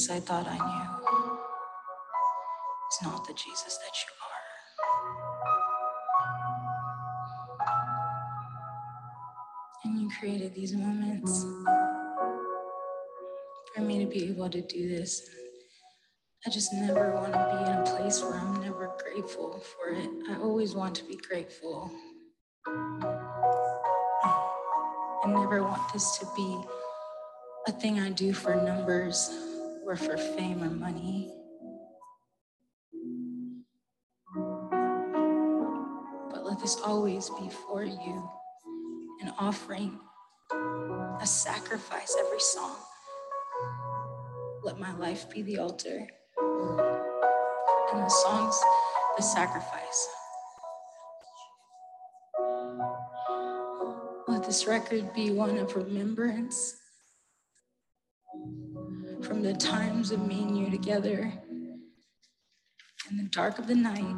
[0.00, 1.38] Jesus I thought I knew
[2.90, 4.42] is not the Jesus that you are.
[9.84, 11.44] And you created these moments
[13.74, 15.20] for me to be able to do this.
[16.46, 20.08] I just never want to be in a place where I'm never grateful for it.
[20.30, 21.92] I always want to be grateful.
[25.24, 26.58] I never want this to be
[27.68, 29.49] a thing I do for numbers
[29.90, 31.32] or for fame or money.
[36.30, 38.30] But let this always be for you
[39.20, 39.98] an offering,
[40.52, 42.76] a sacrifice every song.
[44.62, 46.06] Let my life be the altar.
[46.38, 48.56] And the songs,
[49.16, 50.08] the sacrifice.
[54.28, 56.79] Let this record be one of remembrance
[59.42, 61.32] the times of me and you together
[63.10, 64.16] in the dark of the night,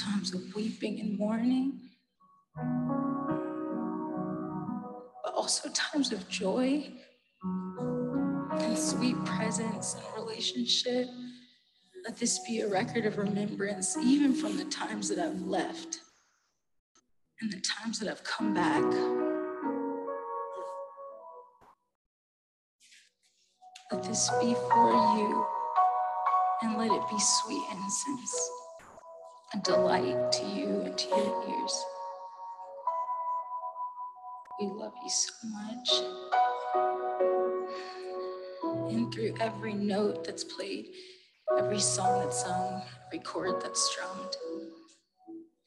[0.00, 1.80] times of weeping and mourning,
[5.24, 6.90] but also times of joy
[8.52, 11.08] and sweet presence and relationship.
[12.04, 15.98] Let this be a record of remembrance, even from the times that I've left
[17.40, 19.19] and the times that I've come back.
[24.10, 25.46] This be for you
[26.62, 28.50] and let it be sweet innocence,
[29.54, 31.84] a delight to you and to your ears.
[34.60, 35.90] We love you so much
[38.90, 40.86] and through every note that's played,
[41.56, 44.36] every song that's sung, every chord that's strummed.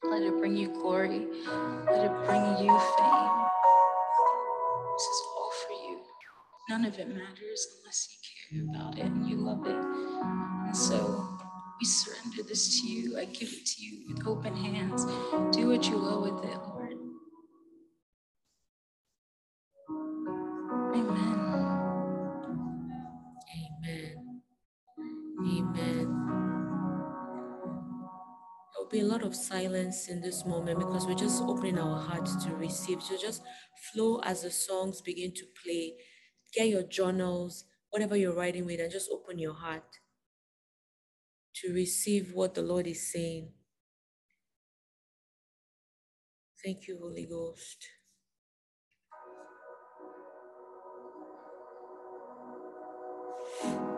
[0.04, 1.28] Let it bring you glory.
[1.86, 3.13] Let it bring you fame.
[6.70, 9.76] None of it matters unless you care about it and you love it.
[9.76, 11.28] And so
[11.80, 13.18] we surrender this to you.
[13.18, 15.06] I give it to you with open hands.
[15.56, 16.98] Do what you will with it, Lord.
[20.96, 21.44] Amen.
[23.60, 24.42] Amen.
[25.46, 26.24] Amen.
[28.74, 32.36] There'll be a lot of silence in this moment because we're just opening our hearts
[32.46, 33.04] to receive.
[33.04, 33.44] So just
[33.92, 35.96] flow as the songs begin to play.
[36.54, 40.00] Get your journals, whatever you're writing with, and just open your heart
[41.56, 43.54] to receive what the Lord is saying.
[46.64, 47.88] Thank you, Holy Ghost.
[53.62, 53.93] just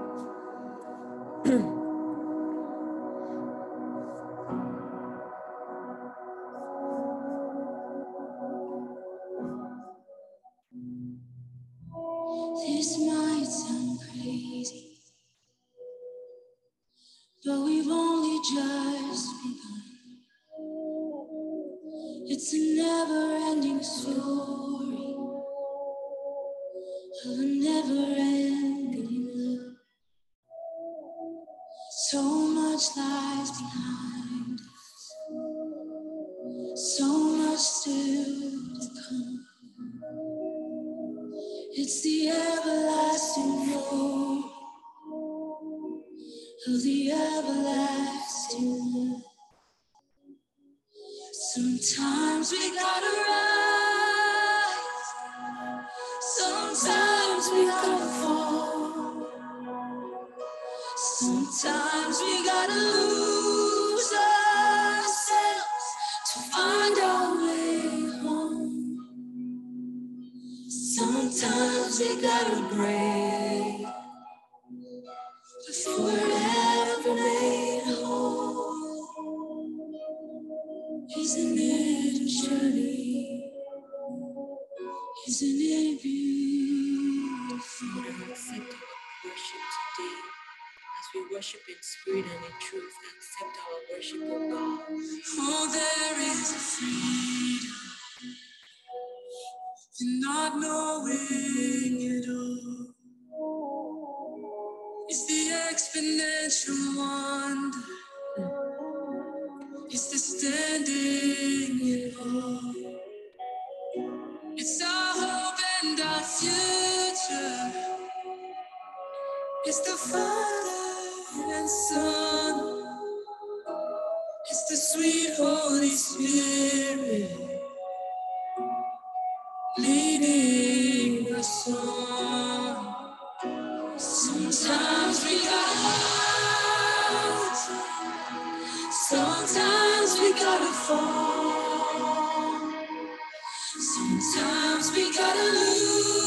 [144.22, 146.25] sometimes we gotta lose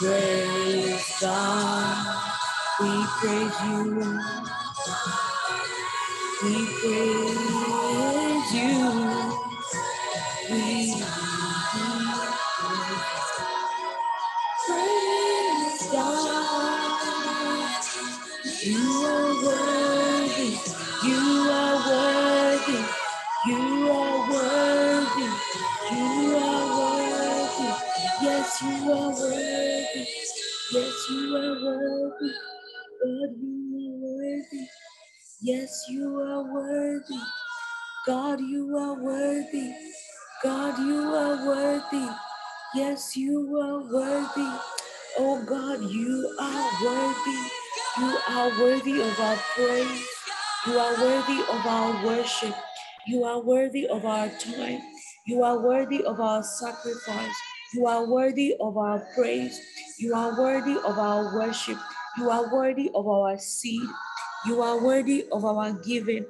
[0.00, 2.22] Praise God.
[2.80, 4.20] We praise you.
[6.44, 8.76] We praise you.
[10.50, 11.04] We
[14.66, 16.29] praise God.
[42.72, 44.50] Yes, you are worthy.
[45.18, 47.40] Oh God, you are worthy.
[47.98, 50.06] You are worthy of our praise.
[50.68, 52.54] You are worthy of our worship.
[53.08, 54.80] You are worthy of our time.
[55.26, 57.34] You are worthy of our sacrifice.
[57.74, 59.60] You are worthy of our praise.
[59.98, 61.78] You are worthy of our worship.
[62.18, 63.88] You are worthy of our seed.
[64.46, 66.24] You are worthy of our giving.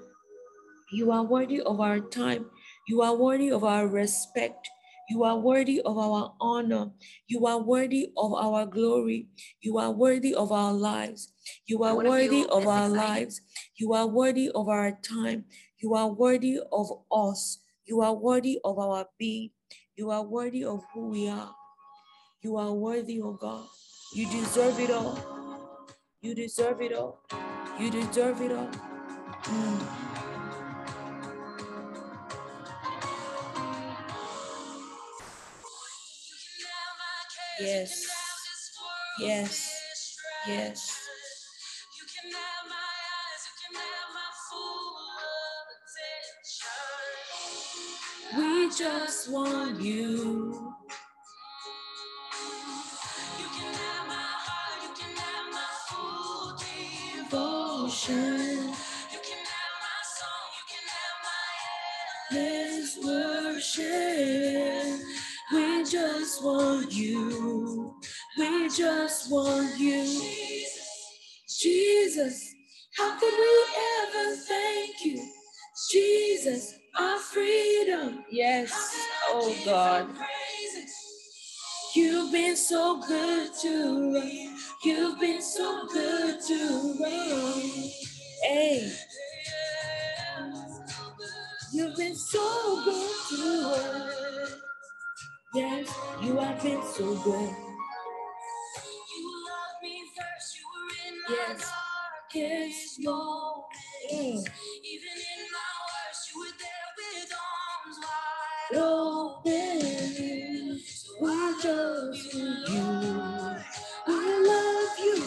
[0.90, 2.46] You are worthy of our time.
[2.88, 4.70] You are worthy of our respect.
[5.10, 6.92] You are worthy of our honor.
[7.26, 9.26] You are worthy of our glory.
[9.60, 11.32] You are worthy of our lives.
[11.66, 13.40] You are worthy of our lives.
[13.74, 15.46] You are worthy of our time.
[15.78, 17.58] You are worthy of us.
[17.86, 19.50] You are worthy of our being.
[19.96, 21.50] You are worthy of who we are.
[22.40, 23.66] You are worthy, oh God.
[24.14, 25.18] You deserve it all.
[26.22, 27.18] You deserve it all.
[27.80, 28.70] You deserve it all.
[29.42, 29.99] Mm.
[37.60, 38.06] Yes.
[39.18, 39.70] Yes.
[40.48, 40.96] Yes.
[41.98, 44.96] You can have my eyes, you can have my full
[48.32, 48.38] attention.
[48.38, 50.74] We just want you.
[53.38, 54.14] You can have my
[54.46, 56.56] heart, you can have my full
[57.28, 58.38] devotion.
[59.12, 64.79] You can have my song, you can have my endless worship.
[66.40, 67.94] We just want you.
[68.38, 70.04] We just want you.
[71.60, 72.54] Jesus,
[72.96, 73.66] how could we
[74.02, 75.22] ever thank you?
[75.92, 78.24] Jesus, our freedom.
[78.30, 78.72] Yes,
[79.28, 80.08] oh God.
[81.94, 84.74] You've been so good to us.
[84.84, 88.06] You've been so good to us.
[88.44, 88.92] Hey,
[91.74, 94.19] you've been so good to us.
[95.54, 95.88] Yes,
[96.22, 97.50] you have been so good.
[99.16, 101.72] You loved me first, you were in my Yes.
[102.34, 103.78] Yes, darkest moments.
[104.14, 104.38] Mm.
[104.84, 107.98] Even in my worst, you were there with arms
[108.72, 110.80] wide Open,
[111.24, 113.56] I just you.
[114.08, 115.24] I love you,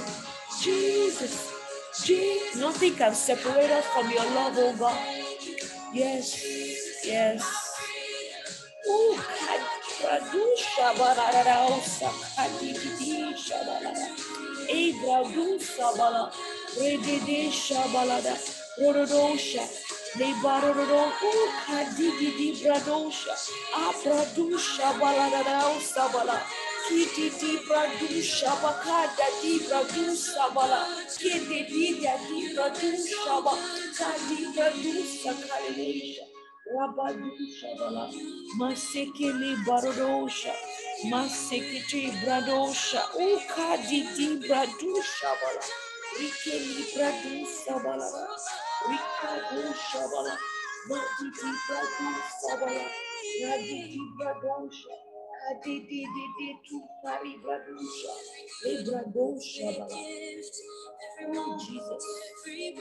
[0.63, 1.53] Jesus.
[2.05, 2.61] Jesus.
[2.61, 4.97] Nothing can separate us from your love, oh God.
[5.93, 7.71] Yes, yes.
[8.89, 9.17] Ooh,
[10.03, 14.07] Kadradu Shabarara, Sakadidi Shabalada.
[14.69, 16.31] Egradu Sabala,
[16.77, 18.35] Redede Shabalada,
[18.81, 19.63] Rododosha,
[20.17, 23.35] Lebarodo, Ooh, Kadidi Bradosha,
[23.75, 26.41] Abradu Shabalada Sabala.
[26.89, 30.85] Kititi Bradu Shabakada di Bradu Sabala,
[31.17, 33.55] Kede di di Bradu Shaba,
[33.97, 36.32] Kadi Bradu
[36.73, 36.77] Sakarisha.
[36.77, 38.11] Rabadu Shabala,
[38.59, 40.53] Masekele Barodosha,
[41.11, 45.63] Masekete Bradosha, Uka Didi Bradu Shabala,
[46.19, 48.09] Rikeli Bradu Sabala,
[48.89, 50.37] Rikadu Shabala,
[50.89, 52.09] Madidi Bradu
[52.41, 52.85] Sabala,
[53.43, 54.95] Radidi Bradosha,
[55.43, 58.13] Kadidi Didi Tu Pari Bradosha,
[58.67, 59.99] Ebradosha Bala.
[61.35, 62.05] Oh, Jesus.
[62.47, 62.75] It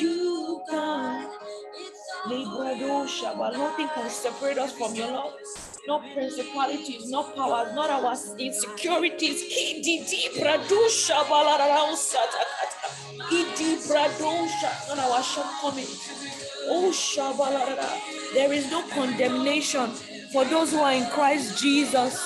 [0.00, 1.26] you, God.
[1.26, 1.30] God.
[1.78, 5.34] It's all Nothing can separate us from your love.
[5.88, 9.42] No principalities, no powers, not our insecurities.
[10.42, 10.56] La
[11.42, 12.90] la la Satakata.
[13.30, 14.48] Idi Brado
[14.88, 16.10] Not our shortcomings.
[16.68, 16.92] Oh.
[18.34, 19.90] There is no condemnation
[20.32, 22.18] for those who are in Christ Jesus.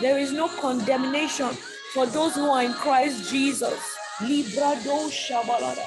[0.00, 1.50] There is no condemnation
[1.94, 3.80] for those who are in Christ Jesus.
[4.20, 5.86] Librado Shaba la la.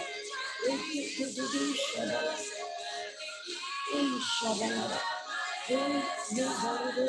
[0.68, 2.60] Ekididi Shaba la la.
[3.92, 5.00] Eh, shabalala.
[5.70, 6.02] Eh,
[6.38, 7.08] yabalala.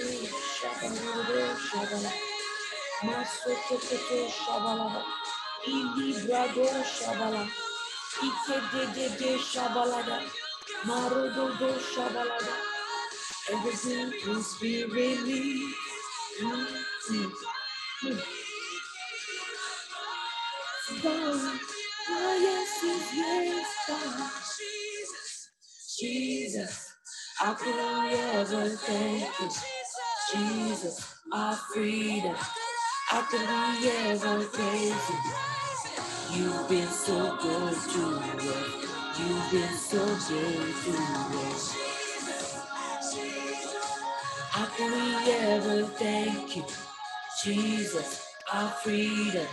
[0.00, 2.12] Eh, shabalala, shabala.
[3.06, 5.02] Masotokoto shabalala.
[5.96, 7.48] Librado Shabala.
[8.26, 10.20] Ikedede Shabalada.
[10.84, 12.73] Marododo Shabalada.
[13.52, 15.76] Everything is be released.
[21.02, 21.60] God,
[22.10, 24.30] oh yes, yes, yes, God.
[25.98, 26.94] Jesus,
[27.42, 29.50] I can only ever thank you.
[30.32, 32.36] Jesus, our freedom.
[33.12, 36.44] I can only ever praise you.
[36.44, 39.20] You've been so good to us.
[39.20, 40.98] You've been so good to
[41.52, 41.93] us.
[44.54, 46.64] How can we ever thank you,
[47.42, 49.48] Jesus, our freedom?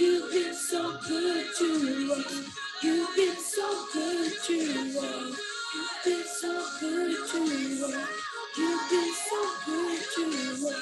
[0.00, 2.48] You've been so good to us.
[2.82, 4.54] You've been so good to
[4.98, 5.40] us.
[5.74, 7.40] You've been so good to
[7.84, 8.08] us.
[8.56, 10.22] You've been so good to
[10.64, 10.74] us.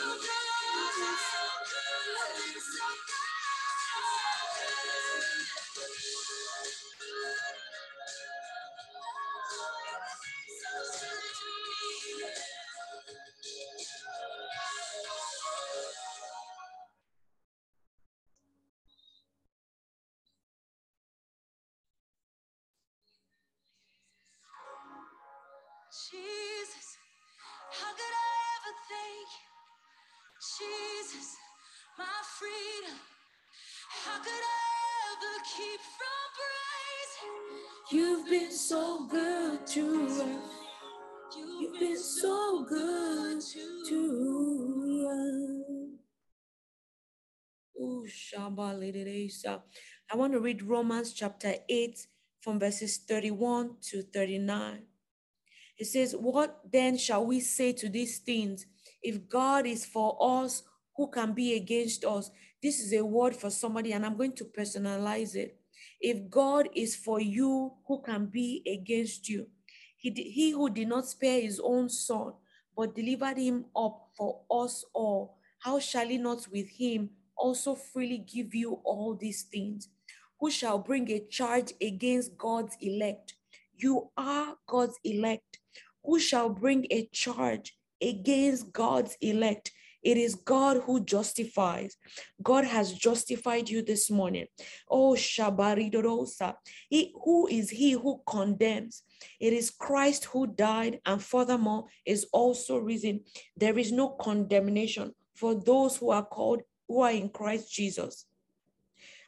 [26.11, 26.97] Jesus,
[27.71, 29.51] how could I ever thank you?
[30.59, 31.37] Jesus,
[31.99, 32.05] my
[32.39, 32.99] freedom.
[34.05, 34.65] How could I
[35.13, 37.99] ever keep from praising?
[37.99, 40.52] You've been so good to us.
[42.69, 43.41] Good
[43.89, 45.09] to
[47.81, 48.35] us.
[50.11, 52.07] I want to read Romans chapter 8
[52.41, 54.83] from verses 31 to 39.
[55.79, 58.67] It says, What then shall we say to these things?
[59.03, 60.63] If God is for us,
[60.97, 62.31] who can be against us?
[62.63, 65.57] This is a word for somebody, and I'm going to personalize it.
[66.01, 69.49] If God is for you, who can be against you?
[69.97, 72.35] He, he who did not spare his own son,
[72.77, 78.19] but delivered him up for us all, how shall he not with him also freely
[78.19, 79.89] give you all these things?
[80.41, 83.35] Who shall bring a charge against God's elect?
[83.77, 85.59] You are God's elect.
[86.05, 89.73] Who shall bring a charge against God's elect?
[90.03, 91.97] It is God who justifies.
[92.43, 94.47] God has justified you this morning.
[94.89, 96.55] Oh, Shabaridosa.
[96.89, 99.03] He who is he who condemns?
[99.39, 103.21] It is Christ who died and furthermore is also risen.
[103.57, 108.27] There is no condemnation for those who are called, who are in Christ Jesus.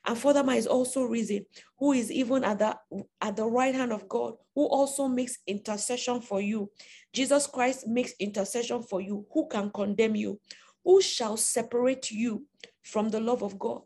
[0.07, 1.47] And furthermore is also risen,
[1.79, 2.77] who is even at the
[3.22, 6.70] at the right hand of God, who also makes intercession for you.
[7.14, 9.27] Jesus Christ makes intercession for you.
[9.33, 10.41] Who can condemn you?
[10.85, 12.47] Who shall separate you
[12.82, 13.82] from the love of God?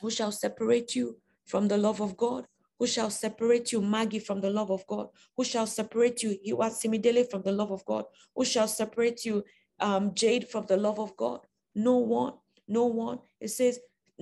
[0.00, 2.46] Who shall separate you from the love of God?
[2.78, 5.08] Who shall separate you, Maggie, from the love of God?
[5.36, 8.04] Who shall separate you, Iwasimidele, from the love of God?
[8.34, 9.44] Who shall separate you,
[9.80, 11.40] um, Jade, from the love of God?
[11.74, 12.34] No one,
[12.68, 13.18] no one.
[13.40, 13.80] It says,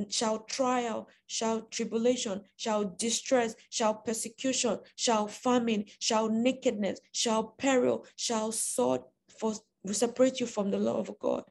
[0.08, 8.52] shall trial, shall tribulation, shall distress, shall persecution, shall famine, shall nakedness, shall peril, shall
[8.52, 9.02] sword
[9.38, 9.54] for
[9.92, 11.44] separate you from the love of God.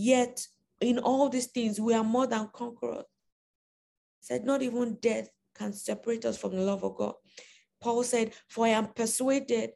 [0.00, 0.46] Yet
[0.80, 3.02] in all these things, we are more than conquerors.
[4.20, 7.14] Said, not even death can separate us from the love of God.
[7.80, 9.70] Paul said, For I am persuaded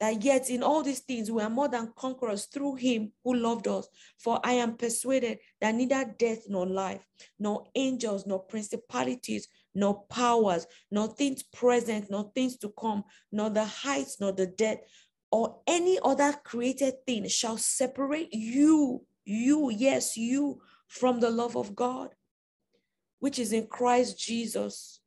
[0.00, 3.68] that yet in all these things we are more than conquerors through him who loved
[3.68, 3.86] us.
[4.18, 7.04] For I am persuaded that neither death nor life,
[7.38, 13.64] nor angels, nor principalities, nor powers, nor things present, nor things to come, nor the
[13.64, 14.90] heights, nor the depth,
[15.30, 21.76] or any other created thing shall separate you, you, yes, you, from the love of
[21.76, 22.14] God,
[23.18, 25.00] which is in Christ Jesus.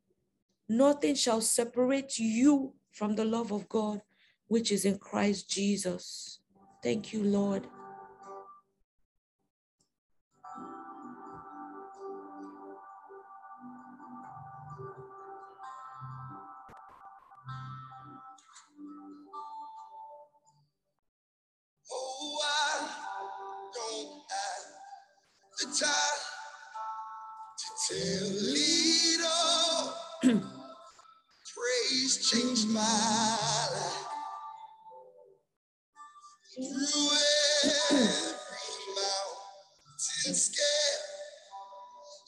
[0.69, 4.01] Nothing shall separate you from the love of God,
[4.47, 6.39] which is in Christ Jesus.
[6.83, 7.67] Thank you, Lord.
[25.61, 26.21] The time
[27.57, 29.83] to tell it all.
[31.55, 34.07] Praise changed my life.
[36.55, 37.09] Through
[37.63, 41.03] every mountain scale,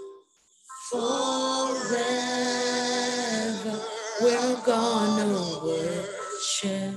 [4.66, 6.96] Gonna worship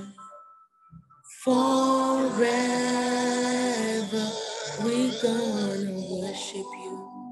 [1.43, 2.37] forever.
[4.83, 7.25] We're gonna worship you.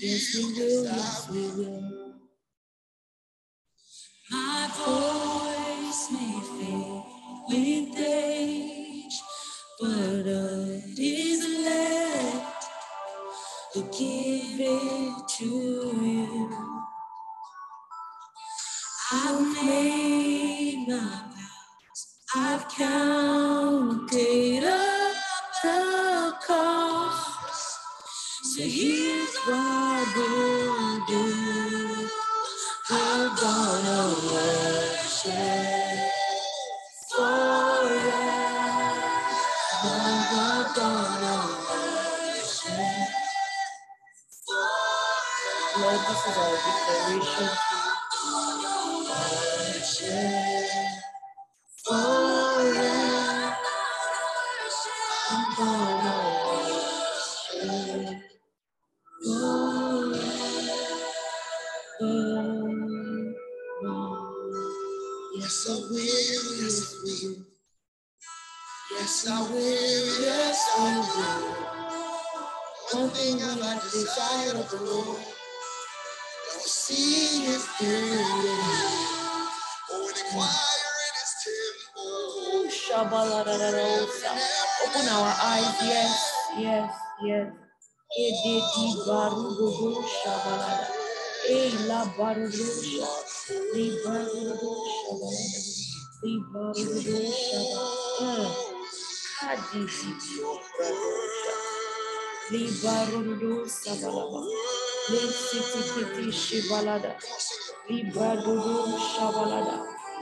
[0.00, 0.84] Yes, we will.
[0.84, 2.03] Yes, we will.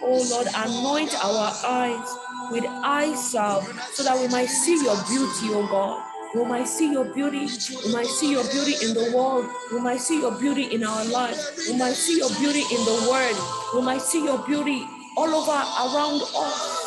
[0.05, 2.17] Oh Lord, anoint our eyes
[2.53, 6.05] with eye salve so that we might see your beauty, oh God.
[6.35, 7.47] We might see your beauty.
[7.87, 9.47] We might see your beauty in the world.
[9.73, 11.69] We might see your beauty in our lives.
[11.71, 13.37] We might see your beauty in the word.
[13.75, 14.87] We might see your beauty
[15.17, 16.79] all over around us.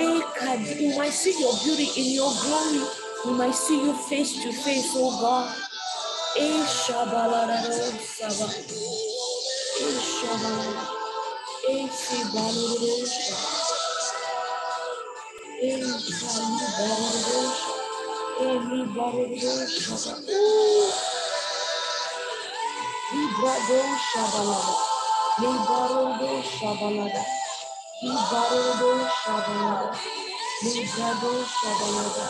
[0.00, 0.22] Eh,
[0.80, 2.82] We might see your beauty in your glory.
[3.26, 5.54] We might see you face to face, oh God.
[6.36, 7.72] Eh, shabalararo
[8.16, 8.46] saba.
[9.80, 10.84] Eh, shabalararo.
[11.68, 13.50] Eh, sibalararo saba.
[15.62, 17.76] Eh, kalibararo saba.
[18.40, 20.12] Eh, libararo saba.
[20.32, 20.92] Ooh.
[23.12, 24.74] Librado shabalada.
[25.40, 27.22] Libarado shabalada.
[28.02, 29.98] Libarado shabalada.
[30.62, 32.26] Librado shabalada.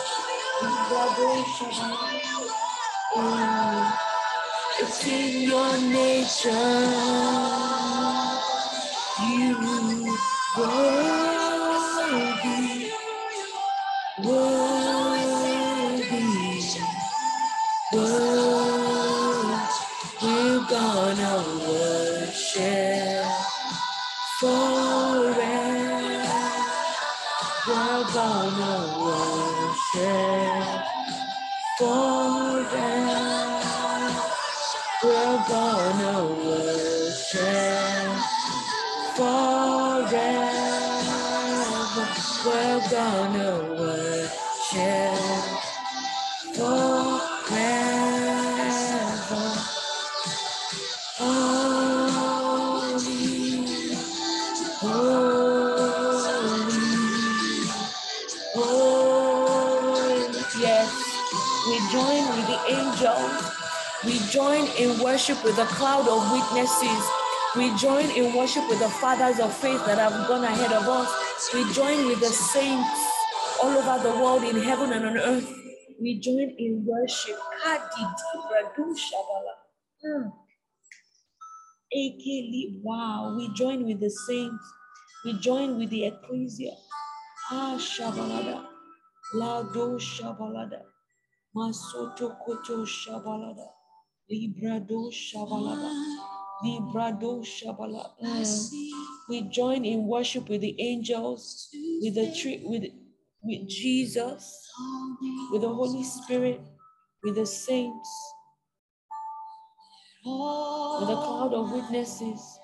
[0.62, 2.37] Librado shabalada.
[3.16, 6.50] It's in your nature.
[9.22, 9.56] You
[10.58, 11.37] worthy.
[65.28, 67.04] Worship with a cloud of witnesses.
[67.54, 71.50] We join in worship with the fathers of faith that have gone ahead of us.
[71.52, 72.88] We join with the saints
[73.62, 75.52] all over the world in heaven and on earth.
[76.00, 77.36] We join in worship.
[80.06, 80.32] Mm.
[81.94, 84.64] Ekeli, wow, we join with the saints.
[85.26, 86.72] We join with the ecclesia.
[87.50, 88.64] Ah, shabalada.
[89.34, 90.82] Lado shabalada.
[91.54, 93.77] Masoto koto shabalada.
[94.30, 95.90] Librado shabalada.
[96.64, 98.10] Librado shabala.
[98.22, 98.72] Mm.
[99.28, 101.68] We join in worship with the angels,
[102.02, 102.84] with the tree, with
[103.42, 104.68] with Jesus,
[105.52, 106.60] with the Holy Spirit,
[107.24, 108.10] with the saints,
[110.24, 112.58] with the cloud of witnesses,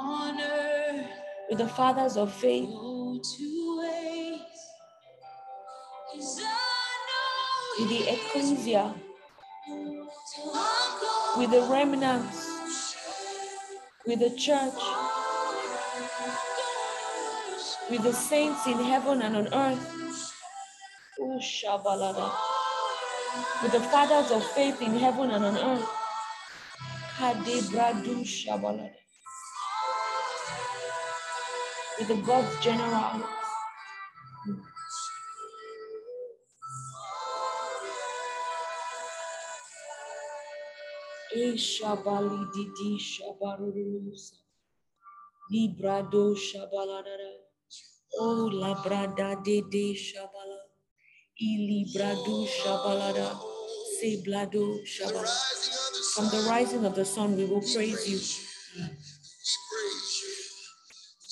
[0.00, 1.06] Honor
[1.50, 4.68] with the fathers of faith, go to waste.
[6.12, 8.94] 'Cause I know with the ecclesia,
[10.34, 10.69] till I'm gone.
[11.36, 12.96] With the remnants,
[14.06, 14.82] with the church,
[17.90, 19.96] with the saints in heaven and on earth.
[23.62, 25.88] With the fathers of faith in heaven and on earth.
[31.98, 33.22] With the God's general.
[41.34, 44.34] E Shabali Didi Shabarusa.
[45.52, 47.32] Librado Shabaladara.
[48.18, 50.58] Oh, Labrada de de Shabala.
[51.40, 53.38] Ilibrado Shabalada.
[54.00, 55.28] Seblado Shabala.
[56.14, 58.18] From the rising of the sun, we will praise you.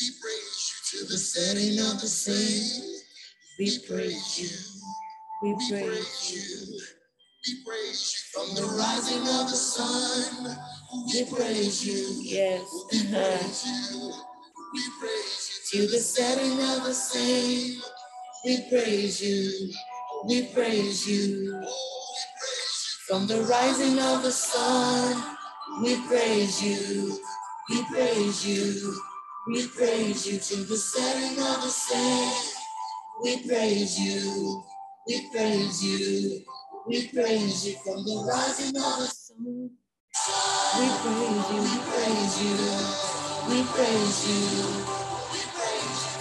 [0.01, 3.03] We praise you to the setting of the same.
[3.59, 4.51] We praise you.
[5.43, 6.98] We praise you.
[7.49, 10.59] We praise you from the rising of the sun.
[11.07, 12.21] We praise you.
[12.23, 12.63] Yes.
[12.93, 14.13] We praise you.
[14.75, 17.81] We praise you to the setting of the same.
[18.45, 19.73] We praise you.
[20.27, 21.65] We praise you.
[23.09, 25.37] From the rising of the sun,
[25.83, 27.19] we praise you.
[27.71, 28.95] We praise you.
[29.49, 32.53] We praise you to the setting of the same.
[33.23, 34.65] We praise you.
[35.09, 36.45] We praise you.
[36.89, 39.71] We praise you from the rising of the sun.
[40.79, 41.63] We praise you.
[41.63, 42.59] We praise you.
[43.49, 44.85] We praise you.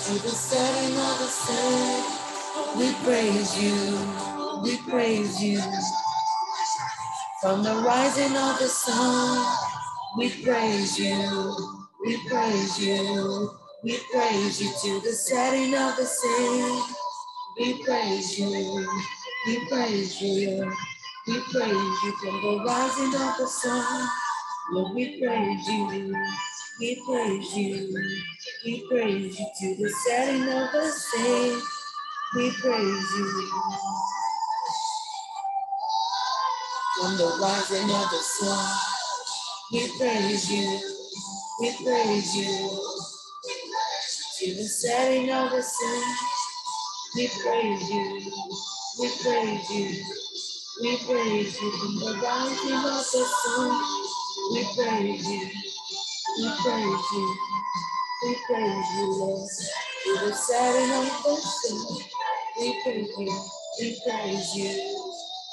[0.05, 4.61] To the setting of the sun, we praise you.
[4.63, 5.61] We praise you.
[7.41, 9.57] From the rising of the sun,
[10.17, 11.55] we praise you.
[12.05, 13.51] We praise you.
[13.83, 16.83] We praise you to the setting of the sun.
[17.59, 18.87] We praise you.
[19.47, 20.71] We praise you.
[21.27, 21.73] We praise
[22.03, 24.09] you from the rising of the sun.
[24.73, 26.15] Lord, we praise you.
[26.81, 27.97] We praise you.
[28.65, 31.61] We praise you to the setting of the same.
[32.35, 33.49] We praise you.
[36.99, 38.77] From the rising of the sun,
[39.73, 40.81] we praise you.
[41.61, 42.69] We praise you.
[44.39, 46.03] To the setting of the sun,
[47.15, 48.31] we praise you.
[48.99, 50.03] We praise you.
[50.81, 53.85] We praise you from the rising of the sun.
[54.53, 55.49] We praise you.
[56.39, 57.37] We praise you.
[58.23, 59.49] We praise you, Lord.
[60.03, 61.97] To the setting of the sun.
[62.59, 63.41] We praise you.
[63.79, 64.95] We praise you.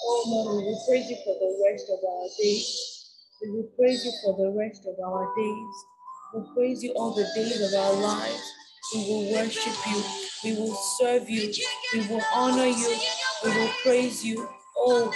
[0.07, 3.07] Oh Lord, we praise you for the rest of our days.
[3.42, 5.74] We praise you for the rest of our days.
[6.34, 8.53] We praise you all the days of our lives.
[8.95, 10.03] We will worship you.
[10.45, 11.53] We will serve you.
[11.92, 12.97] We will honor you.
[13.45, 14.49] We will praise you.
[14.76, 15.12] Oh,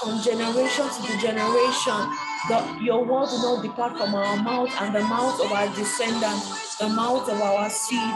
[0.00, 2.00] from generation to generation.
[2.48, 6.76] The, your word will not depart from our mouth and the mouth of our descendants,
[6.78, 8.14] the mouth of our seed.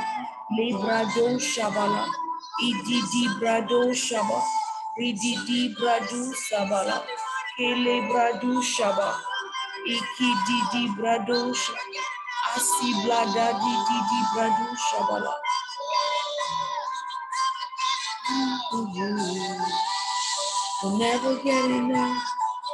[0.52, 2.06] Lebrado Shabala,
[2.62, 4.42] Ididi Brado Shaba,
[5.00, 6.32] Rididi Bradu
[7.58, 9.14] Kele Bradu Shaba,
[9.88, 11.78] Ikididi Brado Shaba,
[12.56, 15.32] Asi Blada Didi Bradu Shabala.
[18.72, 18.88] We'll
[20.98, 22.22] never get enough,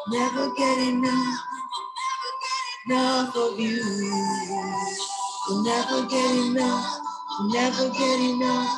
[0.09, 1.39] never get enough,
[2.87, 3.83] enough of you.
[5.49, 6.99] We'll never get enough,
[7.45, 8.71] never get enough,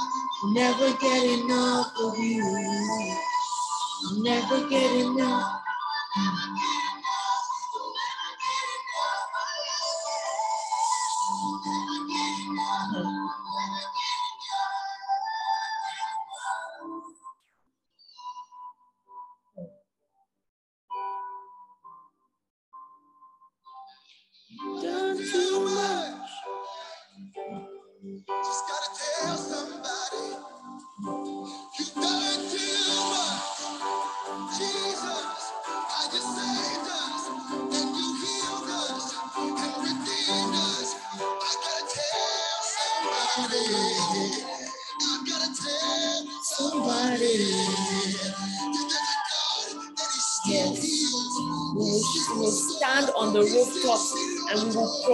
[0.46, 2.42] never get enough of you.
[4.02, 5.62] We'll never get enough.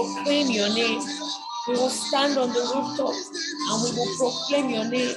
[0.00, 1.00] Proclaim your name.
[1.68, 5.14] We will stand on the rooftop and we will proclaim your name.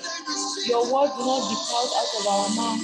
[0.68, 2.84] Your word will not depart out of our mouth.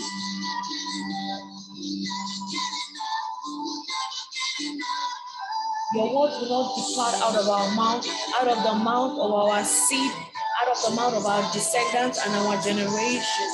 [5.93, 8.07] Your word will not depart out of our mouth,
[8.39, 10.11] out of the mouth of our seed,
[10.61, 13.49] out of the mouth of our descendants and our generation.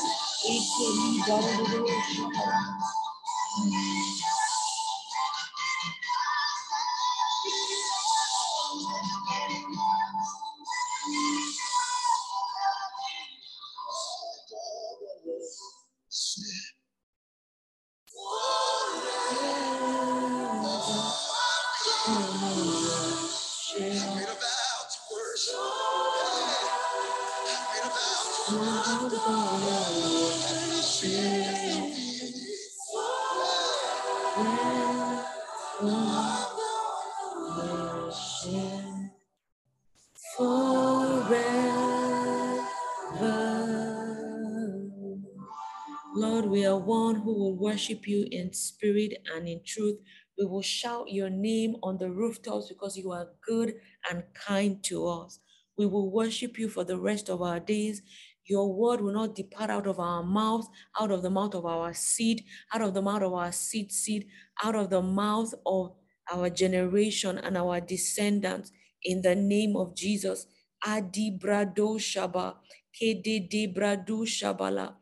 [47.75, 49.97] Worship you in spirit and in truth.
[50.37, 53.73] We will shout your name on the rooftops because you are good
[54.09, 55.39] and kind to us.
[55.77, 58.01] We will worship you for the rest of our days.
[58.45, 61.93] Your word will not depart out of our mouth, out of the mouth of our
[61.93, 64.27] seed, out of the mouth of our seed seed,
[64.63, 65.91] out of the mouth of
[66.31, 68.71] our generation and our descendants
[69.03, 70.47] in the name of Jesus.
[70.87, 72.55] Adi brado shaba,
[72.95, 74.93] kede de brado shabala,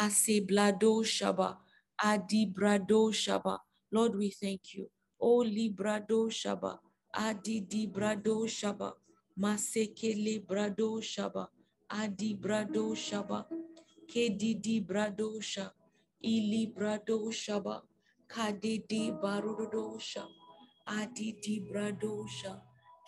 [0.00, 1.56] ase blado shaba,
[2.02, 3.58] adi brado shaba.
[3.92, 4.88] Lord, we thank you.
[5.20, 6.78] Oh, o librado shaba,
[7.14, 8.92] adi di brado shaba,
[9.38, 11.48] masekele brado shaba,
[11.90, 13.44] adi brado shaba,
[14.08, 15.72] kedi di brado Shaba.
[16.22, 17.82] ili brado shaba,
[18.28, 20.24] kade di barudo sha,
[20.86, 22.60] adi di brado sha,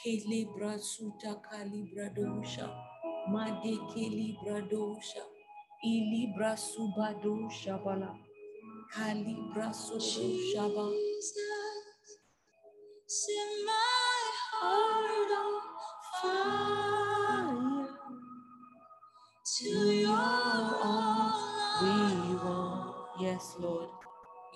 [0.03, 2.69] kele brasuta kali brado sha,
[3.31, 5.23] made keli brado sha,
[5.85, 6.33] ili
[8.95, 10.01] brasubado shabala, kali brasudo
[10.53, 10.87] shaba.
[13.07, 15.63] Set my heart on
[16.23, 17.89] fire
[19.59, 21.33] to your all
[21.83, 23.91] We want, yes, Lord,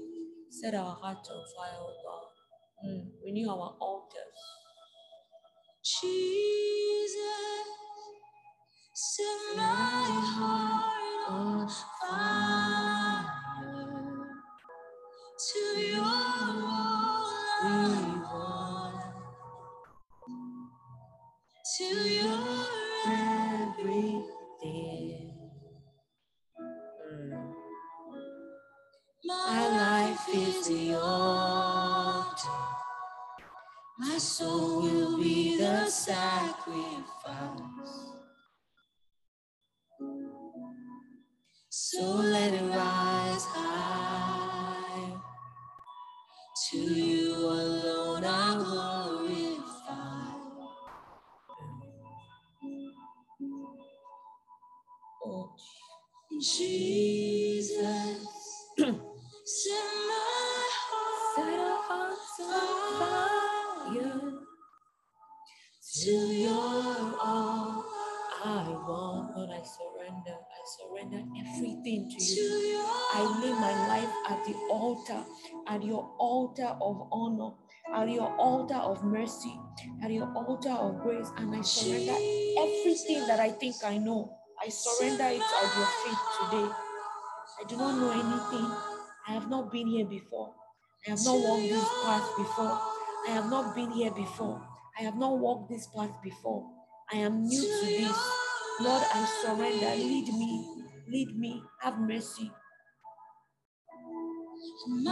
[0.49, 2.89] Set our hearts on fire, oh God.
[2.89, 4.39] Mm, Renew our altars.
[5.83, 7.17] Jesus,
[8.93, 9.25] set
[9.57, 10.05] my
[10.37, 11.67] heart on
[11.99, 13.25] fire
[15.39, 16.33] to your
[21.77, 22.67] to your
[23.07, 24.23] everything.
[29.25, 32.49] My life is the altar.
[33.97, 37.03] My soul will be the sacrifice.
[41.93, 45.13] So let it rise high.
[46.71, 50.37] To you alone I glorify.
[55.25, 55.51] Oh,
[56.41, 57.22] Jesus,
[75.73, 77.49] at your altar of honor,
[77.95, 79.59] at your altar of mercy,
[80.03, 84.37] at your altar of grace, and I surrender everything that I think I know.
[84.63, 86.69] I surrender it at your feet today.
[87.59, 88.71] I do not know anything.
[89.27, 90.53] I have not been here before.
[91.07, 92.79] I have not walked this path before.
[93.27, 94.61] I have not been here before.
[94.99, 96.69] I have not walked this path before.
[97.11, 98.31] I am new to this.
[98.79, 99.95] Lord, I surrender.
[99.95, 100.85] Lead me.
[101.07, 101.63] Lead me.
[101.81, 102.51] Have mercy.
[104.87, 105.11] Lead me.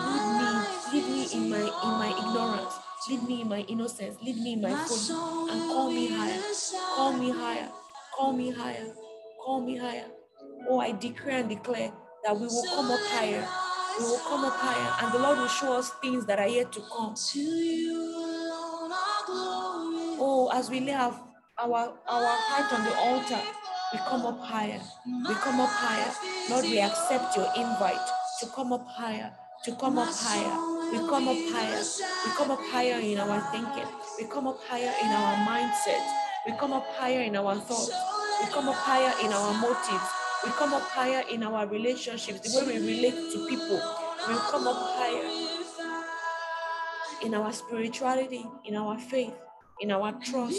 [0.93, 2.75] Lead me in my in my ignorance.
[3.09, 4.17] Lead me in my innocence.
[4.21, 5.51] Lead me in my folly.
[5.51, 6.41] And call me higher.
[6.95, 7.69] Call me higher.
[8.17, 8.87] Call me higher.
[9.43, 10.05] Call me higher.
[10.69, 11.91] Oh, I declare and declare
[12.23, 13.47] that we will come up higher.
[13.99, 15.05] We will come up higher.
[15.05, 17.15] And the Lord will show us things that are yet to come.
[17.15, 20.17] To you alone I glorify.
[20.21, 21.13] Oh, as we lay our,
[21.59, 23.41] our, our heart on the altar,
[23.93, 24.81] we come up higher.
[25.27, 26.13] We come up higher.
[26.49, 27.99] Lord, we accept your invite
[28.41, 29.31] to come up higher,
[29.63, 30.57] to come up higher.
[30.91, 31.83] We come up higher.
[32.25, 33.87] We come up higher in our thinking.
[34.17, 36.01] We come up higher in our mindset.
[36.47, 37.91] We come up higher in our thoughts.
[38.41, 40.09] We come up higher in our motives.
[40.43, 43.79] We come up higher in our relationships, the way we relate to people.
[44.27, 45.29] We come up higher
[47.23, 49.35] in our spirituality, in our faith,
[49.81, 50.57] in our trust.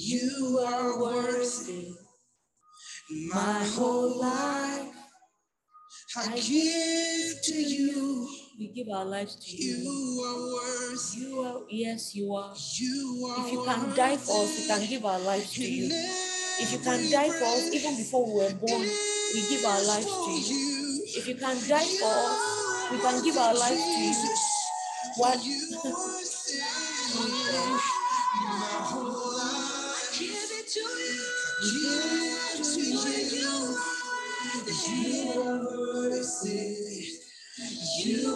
[0.00, 1.90] You are worthy.
[3.34, 4.94] My whole life
[6.16, 8.28] I give to you.
[8.58, 9.76] We give our lives to you.
[9.76, 11.20] You are worthy.
[11.20, 12.54] You are, yes, you are.
[12.78, 15.88] You are If you can die for us, we can give our lives to you.
[16.60, 18.82] If you can die for us, even before we were born,
[19.34, 21.02] we give our lives to you.
[21.18, 24.14] If you can die for us, we can give our lives to you.
[25.16, 25.38] What?
[31.60, 31.90] You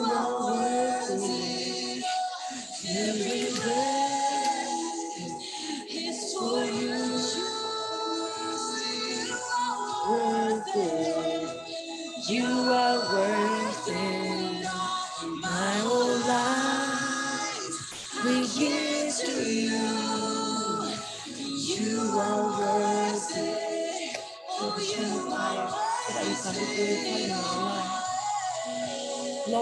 [0.05, 2.03] are worthy.
[2.89, 4.02] Every breath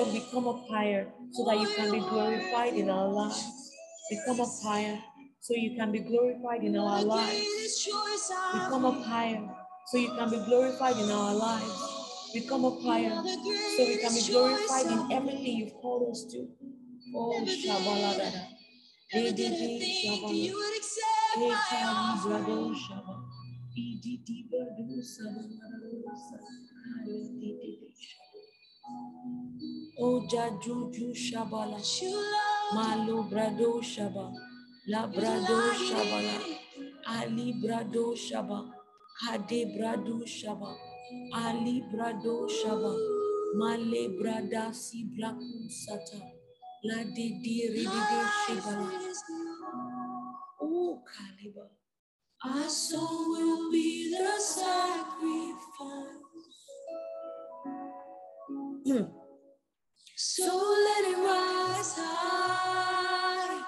[0.00, 3.70] Lord, we come up higher so that you can be glorified in our lives.
[4.10, 4.98] We come up higher
[5.40, 7.46] so you can be glorified in our lives.
[8.54, 9.42] We come up higher
[9.88, 12.30] so you can be glorified in our lives.
[12.32, 16.48] We come up higher so we can be glorified in everything you've called us to.
[17.14, 18.46] Oh, Shabaladada.
[19.12, 20.32] Edidi Shabala.
[21.36, 22.74] Ekali Brado
[30.00, 31.80] Oh, Jajuju Shabala.
[32.74, 34.32] Malo Brado Shaba.
[34.88, 36.38] La Brado Shabala.
[37.08, 38.70] Ali Brado Shaba.
[39.22, 40.76] Hade Brado Shaba.
[41.34, 42.96] Ali Brado Shaba.
[43.56, 46.20] Male Brada Si Blaku Sata.
[46.84, 48.90] La de di ridide Shabala.
[50.62, 51.68] Oh, Kaliba.
[52.44, 56.19] Our soul will be the sacrifice.
[60.16, 63.62] So let it rise high.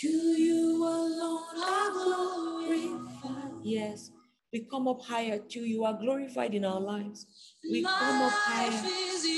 [0.00, 3.48] To you alone I glorify.
[3.62, 4.10] Yes,
[4.52, 7.26] we come up higher till you are glorified in our lives.
[7.70, 8.82] We come up higher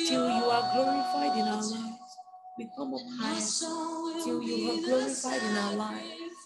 [0.08, 2.16] till you are glorified in our lives.
[2.58, 6.36] We come up higher till you are glorified in our lives.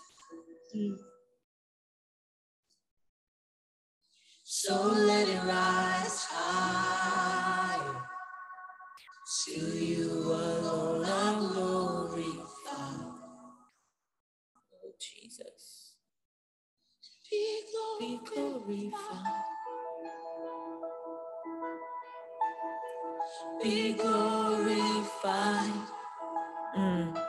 [0.76, 0.96] Mm.
[4.44, 6.88] So let it rise high.
[9.47, 13.05] To you alone I glorify.
[14.85, 15.94] Oh, Jesus.
[17.31, 17.60] Be
[18.01, 19.44] Be glorified.
[23.62, 25.73] Be glorified.
[26.77, 27.23] Mm.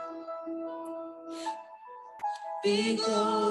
[2.64, 3.49] Be glorified.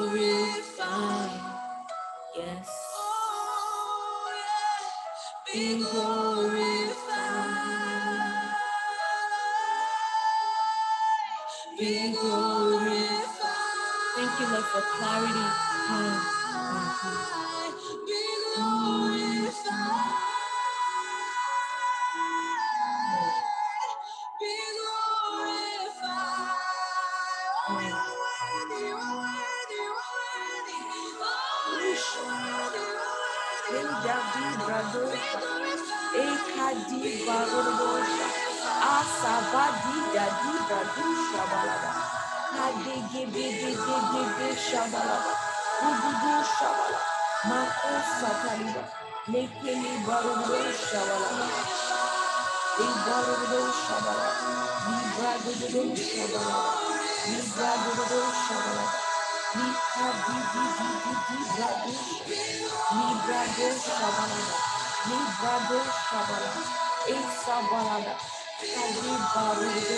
[14.62, 15.48] Worthy.
[19.40, 19.84] bradosha.
[24.40, 26.60] Be glorified.
[36.24, 38.28] Ekadi barodosha.
[38.96, 42.09] Asabadi dadi bradosha balada.
[42.56, 45.34] Kadege bege gege ge shabalada.
[45.90, 47.00] Ududu shabala.
[47.50, 48.84] Mako sataliba.
[49.32, 51.48] Lekeli barodosha balada.
[52.88, 54.48] Ibarodosha balada.
[54.88, 56.74] Libradosha balada.
[57.32, 59.00] Libradosha balada.
[59.58, 62.26] Likadi di di di di bradosha.
[62.92, 64.56] Librado Shabalada,
[65.08, 66.62] Librado Shabalada,
[67.08, 68.16] Esa Balada,
[68.62, 69.98] Kadi Barudo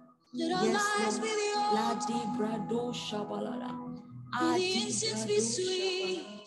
[0.33, 1.23] Let our Yes, lives Lord.
[1.23, 2.07] be the La altar.
[2.07, 3.71] di brado shabalada.
[3.71, 6.21] May the Adi incense be sweet.
[6.21, 6.41] shabalada.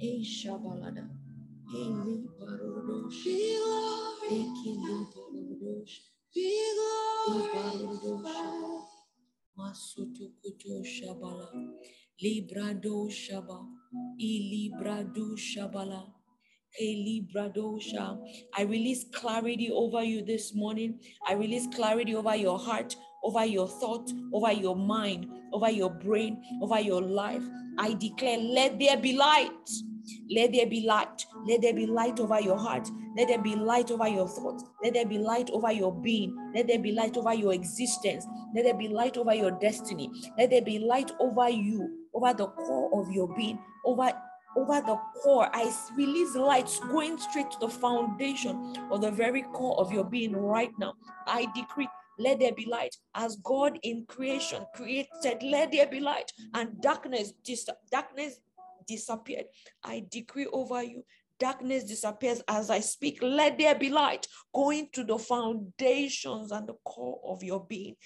[0.00, 1.04] E shabalada.
[1.74, 3.24] Eli barado shaba.
[3.24, 6.14] Be glory, Eki li barado shaba.
[8.02, 8.84] be barado.
[9.58, 11.48] Masutu kutu shabala.
[12.22, 13.58] Librado shaba.
[14.18, 16.14] E librado shabala.
[16.78, 21.00] I release clarity over you this morning.
[21.26, 26.42] I release clarity over your heart, over your thought, over your mind, over your brain,
[26.62, 27.42] over your life.
[27.78, 29.50] I declare, let there be light.
[30.30, 31.26] Let there be light.
[31.46, 32.88] Let there be light over your heart.
[33.16, 34.64] Let there be light over your thoughts.
[34.82, 36.36] Let there be light over your being.
[36.54, 38.26] Let there be light over your existence.
[38.54, 40.10] Let there be light over your destiny.
[40.38, 44.12] Let there be light over you, over the core of your being, over
[44.56, 45.48] over the core.
[45.52, 50.34] I release lights going straight to the foundation of the very core of your being
[50.34, 50.94] right now.
[51.26, 51.88] I decree,
[52.18, 52.96] let there be light.
[53.14, 58.40] As God in creation created, let there be light, and darkness dis- darkness
[58.86, 59.46] disappeared.
[59.84, 61.04] I decree over you.
[61.38, 63.22] Darkness disappears as I speak.
[63.22, 67.96] Let there be light going to the foundations and the core of your being,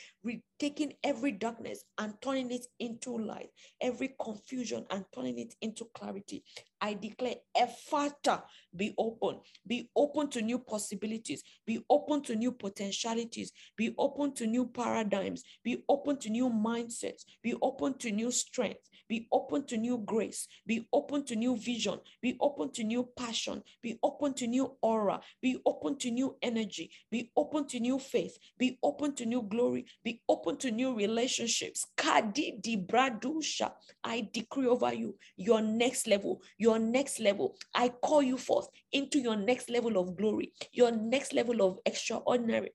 [0.59, 3.51] taking every darkness and turning it into light
[3.81, 6.45] every confusion and turning it into clarity.
[6.81, 8.43] I declare Ephata
[8.75, 14.47] be open, be open to new possibilities, be open to new potentialities, be open to
[14.47, 19.77] new paradigms, be open to new mindsets, be open to new strength, be open to
[19.77, 24.47] new grace, be open to new vision, be open to new passion, be open to
[24.47, 29.27] new aura, be open to new energy, be open to new faith, be open to
[29.27, 31.87] new glory, be open to new relationships.
[31.97, 33.73] Kadi di bradusha.
[34.05, 37.57] I decree over you your next level, your next level.
[37.75, 42.71] I call you forth into your next level of glory, your next level of extraordinary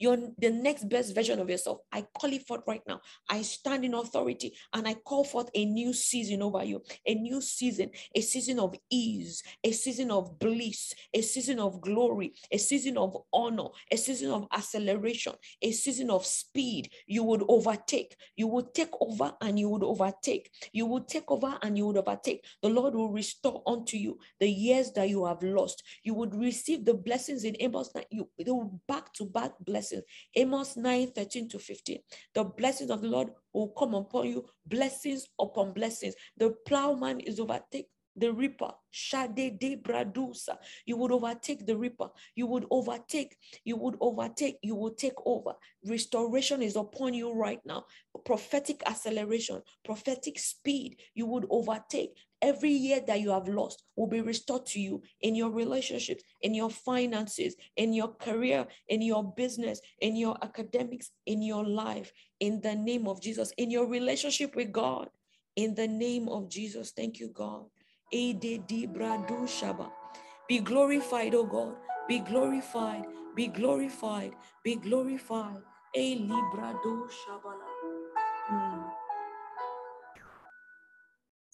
[0.00, 1.78] your the next best version of yourself.
[1.92, 3.00] I call it forth right now.
[3.28, 7.40] I stand in authority and I call forth a new season over you, a new
[7.42, 12.96] season, a season of ease, a season of bliss, a season of glory, a season
[12.96, 16.88] of honor, a season of acceleration, a season of speed.
[17.06, 21.58] You would overtake, you would take over and you would overtake, you would take over
[21.62, 22.42] and you would overtake.
[22.62, 25.82] The Lord will restore unto you the years that you have lost.
[26.02, 29.89] You would receive the blessings in Amos 9, you back to back blessings.
[30.36, 31.98] Amos 9 13 to 15.
[32.34, 36.14] The blessings of the Lord will come upon you, blessings upon blessings.
[36.36, 38.70] The plowman is overtake the reaper.
[38.90, 40.56] Shade de bradusa.
[40.84, 42.08] You would overtake the reaper.
[42.34, 45.52] You would overtake, you would overtake, you will take over.
[45.86, 47.84] Restoration is upon you right now.
[48.24, 50.96] Prophetic acceleration, prophetic speed.
[51.14, 52.16] You would overtake.
[52.42, 56.54] Every year that you have lost will be restored to you in your relationships, in
[56.54, 62.60] your finances, in your career, in your business, in your academics, in your life, in
[62.62, 65.10] the name of Jesus, in your relationship with God,
[65.56, 66.92] in the name of Jesus.
[66.92, 67.66] Thank you, God.
[68.12, 68.34] Be
[70.60, 71.76] glorified, O God.
[72.08, 73.04] Be glorified.
[73.36, 74.32] Be glorified.
[74.64, 75.62] Be glorified.
[75.94, 77.68] E librado shabala.
[78.52, 78.90] Mm.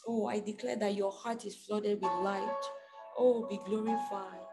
[0.08, 2.62] Oh, I declare that your heart is flooded with light.
[3.18, 4.45] Oh, be glorified.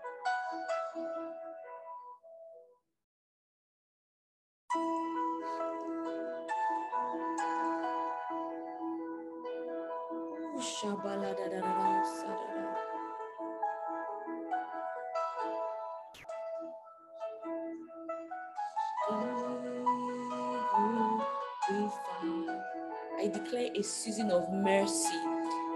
[24.44, 25.16] Of mercy,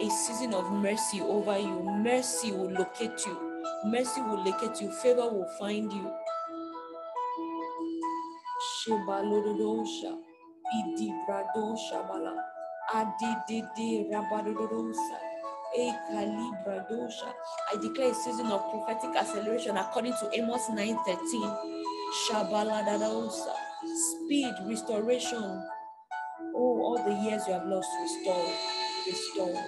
[0.01, 1.83] a season of mercy over you.
[1.83, 3.61] Mercy will locate you.
[3.85, 4.91] Mercy will locate you.
[4.91, 6.11] Favor will find you.
[8.61, 10.17] Shebalododosha,
[10.79, 12.33] idibradosha bala,
[12.93, 14.07] adididi
[15.77, 17.33] ekalibradosha.
[17.73, 20.97] I declare a season of prophetic acceleration according to Amos 9:13.
[22.29, 23.55] Shabaladadosa,
[23.95, 25.63] speed, restoration.
[26.57, 28.49] Oh, all the years you have lost, restore,
[29.07, 29.63] restore.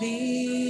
[0.00, 0.69] Be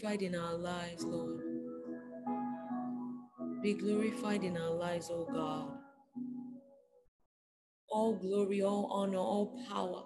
[0.00, 1.40] glorified in our lives, Lord.
[3.62, 5.72] Be glorified in our lives, oh God.
[7.90, 10.04] All glory, all honor, all power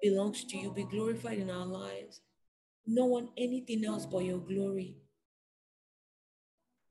[0.00, 0.72] belongs to you.
[0.72, 2.20] Be glorified in our lives.
[2.86, 4.96] No one anything else but your glory.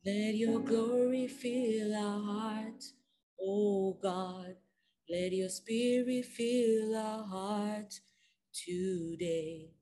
[0.06, 2.94] Let your glory fill our hearts,
[3.42, 4.56] oh God.
[5.10, 8.02] Let your spirit fill our hearts
[8.54, 9.77] today.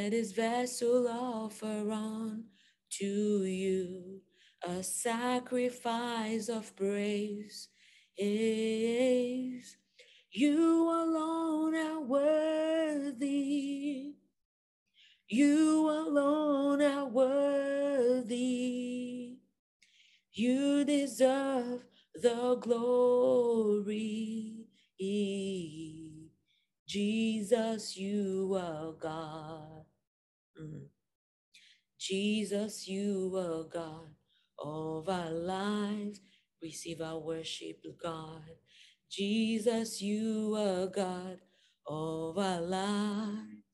[0.00, 2.44] Let this vessel offer on
[3.00, 4.22] to you
[4.66, 7.68] a sacrifice of praise.
[8.16, 9.76] Is
[10.32, 14.14] you alone are worthy.
[15.28, 18.38] You alone are worthy.
[20.32, 24.54] You deserve the glory.
[26.88, 29.79] Jesus, you are God.
[32.00, 34.08] Jesus, you are God
[34.58, 36.22] of our lives.
[36.62, 38.56] Receive our worship, God.
[39.10, 41.40] Jesus, you are God
[41.86, 43.66] of our lives.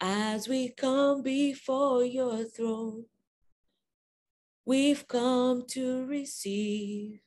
[0.00, 3.04] As we come before your throne,
[4.64, 7.20] we've come to receive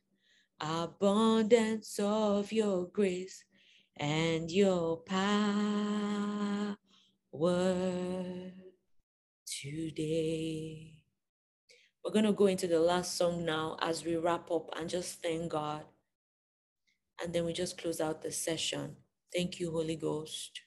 [0.58, 3.44] abundance of your grace
[3.96, 6.76] and your power
[9.62, 10.94] today.
[12.04, 15.22] We're going to go into the last song now as we wrap up and just
[15.22, 15.84] thank God.
[17.22, 18.96] And then we just close out the session.
[19.32, 20.62] Thank you, Holy Ghost.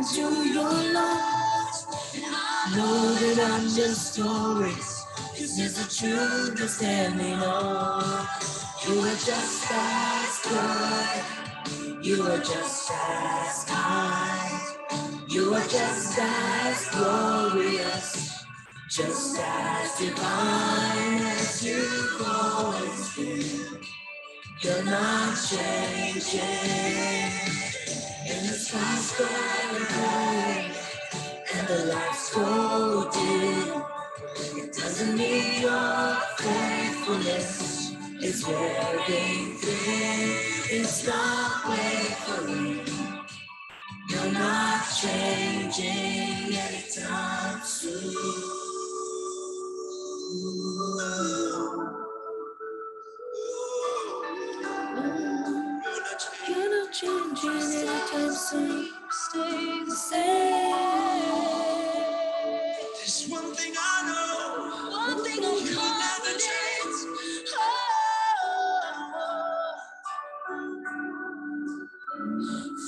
[0.00, 0.64] Back into your
[2.24, 5.04] I know that I'm just stories.
[5.38, 5.84] This is the
[6.56, 8.26] that's standing on.
[8.86, 12.04] You are just as good.
[12.04, 14.76] You are just as kind.
[15.28, 18.44] You are just as glorious.
[18.90, 23.78] Just as divine as you've always been.
[24.62, 26.40] You're not changing.
[28.32, 29.26] And the skies go
[29.90, 30.70] gray
[31.54, 33.82] and the lights go dim.
[34.62, 37.92] It doesn't mean your faithfulness
[38.22, 40.36] is wearing thin.
[40.70, 42.86] It's not wavering.
[44.10, 48.14] You're not changing anytime soon.
[56.92, 58.90] Changing anytime soon.
[59.10, 60.76] Stay the same.
[62.96, 64.92] There's one thing I know.
[64.92, 66.96] One thing I'm You never confident.
[67.58, 67.62] Oh.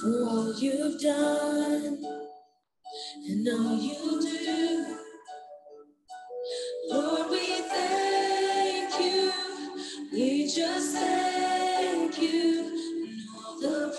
[0.01, 2.05] For all you've done
[3.29, 4.97] and all you do.
[6.91, 7.52] Lord, we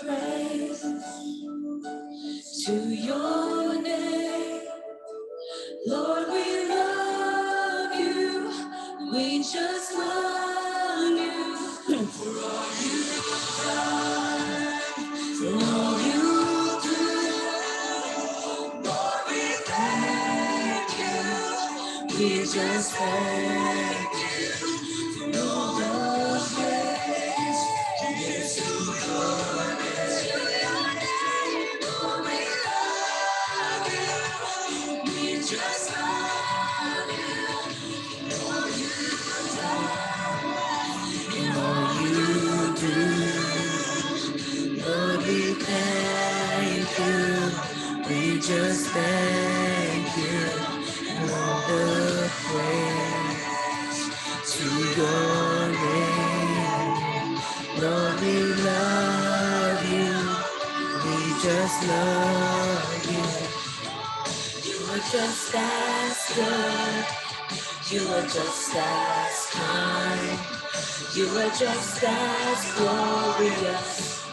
[0.06, 0.82] praise
[2.66, 4.62] to your name.
[5.86, 8.50] Lord, we love you.
[9.12, 11.56] We just love you
[12.06, 14.82] for all you've done,
[15.38, 17.02] for all you do.
[18.88, 22.18] Lord, we thank you.
[22.18, 24.03] We just thank you
[48.46, 50.44] just thank you.
[51.08, 53.42] And all the praise
[54.52, 54.68] to
[55.00, 57.40] your name.
[57.80, 58.36] Lord, we
[58.68, 60.12] love you.
[61.04, 63.26] We just love you.
[64.68, 67.06] You are just as good.
[67.92, 70.38] You are just as kind.
[71.14, 74.23] You are just as glorious.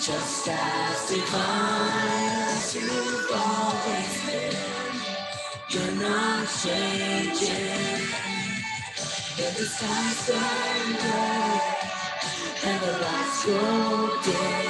[0.00, 4.56] Just as divine as you've always been.
[5.68, 8.08] You're not changing.
[9.38, 11.60] Every skies turn gray
[12.64, 14.68] and the lights go day.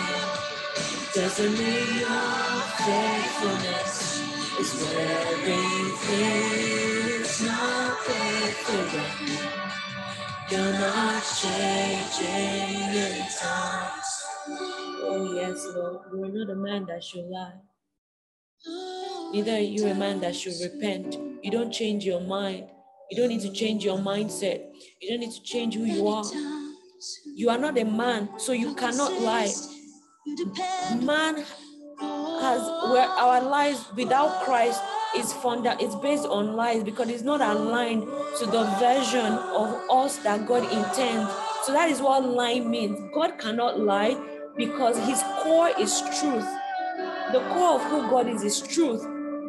[1.15, 4.23] Doesn't mean your faithfulness
[4.59, 7.21] is wearing thin.
[7.21, 9.39] It's not perfect.
[10.51, 13.90] You're not changing in times.
[15.41, 16.01] Yes, Lord.
[16.13, 17.55] You are not a man that should lie.
[19.33, 21.17] Neither are you a man that should repent.
[21.43, 22.69] You don't change your mind.
[23.11, 24.61] You don't need to change your mindset.
[25.01, 26.25] You don't need to change who you are.
[27.35, 29.51] You are not a man, so you cannot lie.
[31.01, 31.45] Man
[32.41, 32.61] has
[32.93, 34.83] where our lives without Christ
[35.17, 38.03] is funda it's based on lies because it's not aligned
[38.39, 41.33] to the version of us that God intends.
[41.65, 42.99] So that is what lying means.
[43.15, 44.17] God cannot lie
[44.61, 46.47] because his core is truth.
[47.33, 49.01] The core of who God is is truth.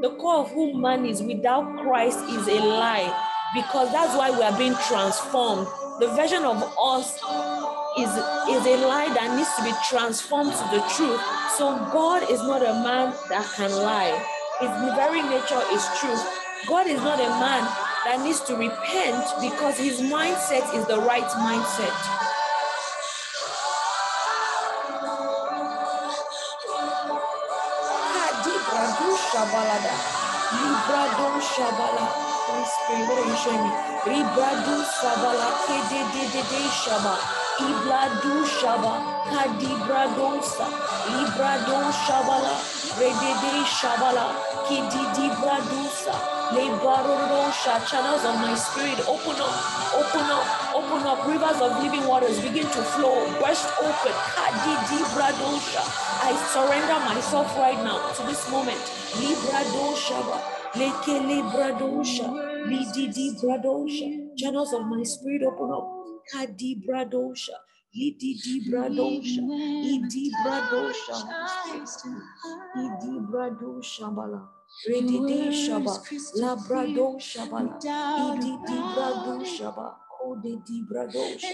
[0.02, 3.12] The core of who man is without Christ is a lie
[3.54, 5.68] because that's why we are being transformed.
[6.00, 7.16] The version of us
[8.00, 8.08] is,
[8.56, 11.20] is a lie that needs to be transformed to the truth.
[11.58, 14.16] So God is not a man that can lie.
[14.62, 16.24] His very nature is truth.
[16.70, 17.68] God is not a man
[18.06, 22.21] that needs to repent because his mindset is the right mindset.
[31.54, 32.06] Shabala.
[32.48, 33.72] Holy Spirit, what are you showing me?
[34.08, 35.48] Librado Shabala.
[35.68, 37.16] Kede de de de Shaba.
[37.60, 38.94] Ibladu Shaba.
[39.30, 40.68] Kadibradosa.
[41.14, 42.56] Librado Shabala.
[43.00, 44.28] Redede Shabala.
[44.68, 46.16] Kididi Bradusa.
[46.56, 47.76] Lebarosha.
[47.90, 49.00] Channels of my spirit.
[49.08, 49.56] Open up.
[50.00, 50.48] Open up.
[50.76, 51.28] Open up.
[51.28, 53.18] Rivers of living waters begin to flow.
[53.42, 54.16] Burst open.
[54.40, 55.84] Kadidi Bradosha.
[56.24, 58.80] I surrender myself right now to this moment.
[59.20, 60.61] Libra Libradosha.
[60.76, 62.28] Leke Libradosha.
[62.68, 64.38] Lididi Bradosha.
[64.38, 65.88] Channels of my spirit open up.
[66.32, 67.58] Kadi Bradosha.
[67.96, 69.42] Lididi Bradosha.
[69.84, 71.18] Idi Bradosha.
[72.78, 74.16] Idi Bradosha.
[74.16, 74.50] Bala.
[74.88, 76.00] Redide Shaba.
[76.40, 77.78] Labrado Shabala.
[77.84, 79.96] Idi Brado Shaba.
[80.24, 81.52] Ode di Bradosha.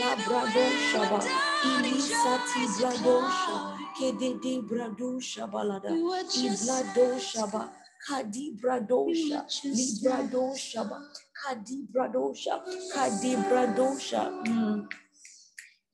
[0.00, 1.20] Labrado Shaba.
[1.64, 3.76] Ilisati Bradosha.
[3.98, 5.90] Kede de Bradosha Balada.
[5.90, 7.68] Iblado Shaba.
[8.08, 9.46] Kadi Bradosha.
[9.64, 11.00] Librado Shaba.
[11.44, 12.60] Kadi Bradosha.
[12.94, 14.22] Kadi Bradosha.
[14.46, 14.86] Mm.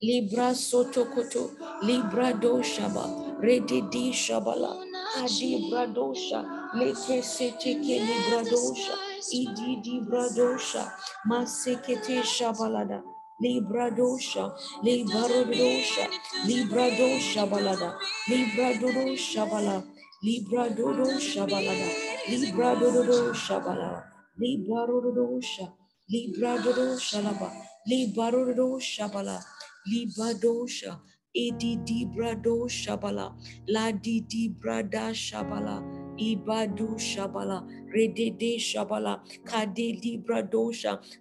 [0.03, 1.51] Libra Sotokoto,
[1.83, 4.85] Libra Doshaba, Redidi Shabala,
[5.17, 8.95] Adi Bradosha, Leke Seteke Libradosha,
[9.33, 10.91] Ididi Bradosha,
[11.27, 13.01] Masekete Shabalada,
[13.43, 16.07] Libradosha, Libradosha,
[16.45, 17.95] Libradosha Balada,
[18.29, 19.17] Libradodo
[20.23, 21.93] Shabala, Libradodo Shabalada,
[22.29, 24.03] Libradodo Shabala,
[24.41, 25.73] Libradosha,
[26.11, 27.51] Libradodo Shalaba,
[27.89, 29.43] Libradodo Shabala.
[29.87, 30.99] Libadosha,
[31.35, 33.33] Edi di brado shabala,
[33.69, 35.81] La di di brada shabala,
[36.19, 37.63] Ibadu shabala,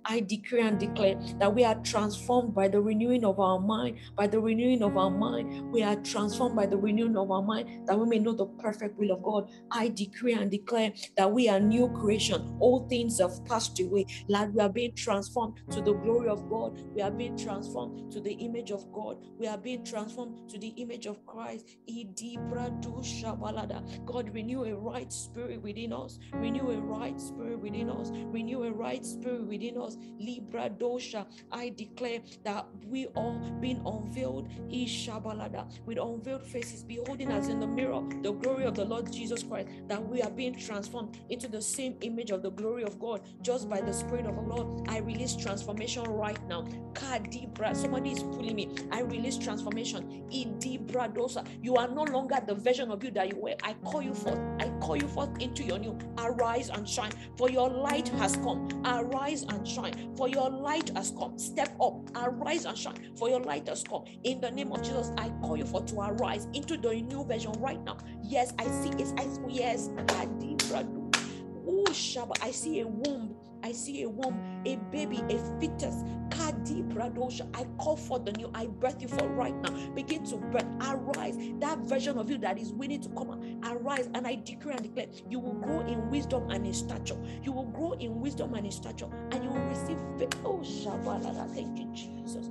[0.04, 4.26] I decree and declare that we are transformed by the renewing of our mind, by
[4.26, 5.72] the renewing of our mind.
[5.72, 8.98] We are transformed by the renewing of our mind that we may know the perfect
[8.98, 9.50] will of God.
[9.70, 12.56] I decree and declare that we are new creation.
[12.60, 14.06] All things have passed away.
[14.28, 16.80] Lord, we are being transformed to the glory of God.
[16.94, 19.18] We are being transformed to the image of God.
[19.38, 21.76] We are being transformed to the image of Christ.
[24.06, 26.18] God, renew a right spirit within us.
[26.32, 28.10] Renew a right spirit within us.
[28.12, 29.96] Renew a right spirit within us.
[30.18, 31.26] Libra dosha.
[31.52, 34.48] I declare that we all being unveiled.
[34.70, 39.12] is Shabalada With unveiled faces, beholding as in the mirror the glory of the Lord
[39.12, 39.68] Jesus Christ.
[39.88, 43.68] That we are being transformed into the same image of the glory of God just
[43.68, 44.88] by the Spirit of the Lord.
[44.88, 46.62] I release transformation right now.
[46.94, 47.74] Kadibra.
[47.76, 48.68] Somebody is pulling me.
[48.90, 50.24] I release transformation.
[50.32, 51.46] Idibra dosa.
[51.62, 53.54] You are no longer the version of you that you were.
[53.62, 54.38] I call you forth.
[54.60, 55.98] I call you forth into your new.
[56.50, 58.68] Arise and shine, for your light has come.
[58.84, 61.38] Arise and shine, for your light has come.
[61.38, 62.10] Step up.
[62.16, 64.02] Arise and shine, for your light has come.
[64.24, 67.52] In the name of Jesus, I call you for to arise into the new version
[67.60, 67.98] right now.
[68.24, 69.12] Yes, I see it.
[69.16, 69.90] I yes.
[72.42, 73.36] I see a womb.
[73.62, 75.96] I see a womb, a baby, a fetus.
[76.30, 77.48] Kadi Bradosha.
[77.54, 78.50] I call for the new.
[78.54, 79.70] I birth you for right now.
[79.94, 80.66] Begin to birth.
[80.82, 81.36] Arise.
[81.58, 83.72] That version of you that is willing to come out.
[83.72, 84.08] Arise.
[84.14, 87.16] And I decree and declare you will grow in wisdom and in stature.
[87.42, 89.08] You will grow in wisdom and in stature.
[89.32, 90.34] And you will receive faith.
[90.44, 91.52] Oh, Shabbalada.
[91.54, 92.48] Thank you, Jesus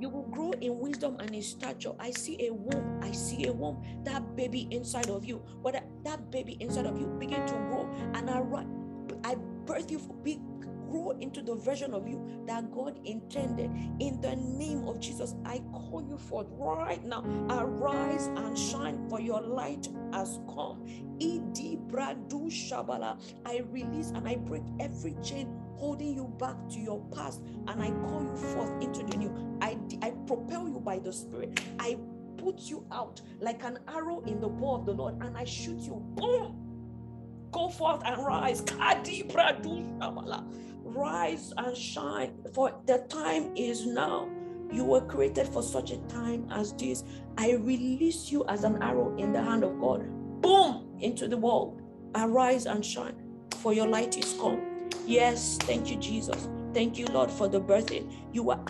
[0.00, 1.92] you will grow in wisdom and in stature.
[2.00, 3.00] I see a womb.
[3.02, 3.84] I see a womb.
[4.04, 5.74] That baby inside of you, but
[6.04, 8.40] that baby inside of you begin to grow and I,
[9.24, 10.40] I birth you big
[10.90, 13.70] grow into the version of you that God intended.
[14.00, 17.24] In the name of Jesus, I call you forth right now.
[17.48, 20.84] Arise and shine, for your light has come.
[23.46, 27.90] I release and I break every chain holding you back to your past and I
[28.08, 29.58] call you forth into the new.
[29.62, 31.60] I, I propel you by the Spirit.
[31.78, 31.98] I
[32.36, 35.78] put you out like an arrow in the bow of the Lord and I shoot
[35.80, 36.02] you.
[36.16, 36.69] Boom!
[37.52, 38.62] Go forth and rise.
[40.82, 44.28] Rise and shine, for the time is now.
[44.72, 47.02] You were created for such a time as this.
[47.36, 50.04] I release you as an arrow in the hand of God.
[50.40, 50.96] Boom!
[51.00, 51.82] Into the world.
[52.14, 53.16] Arise and shine,
[53.60, 54.88] for your light is come.
[55.06, 56.48] Yes, thank you, Jesus.
[56.72, 58.12] Thank you, Lord, for the birthing.
[58.32, 58.64] You are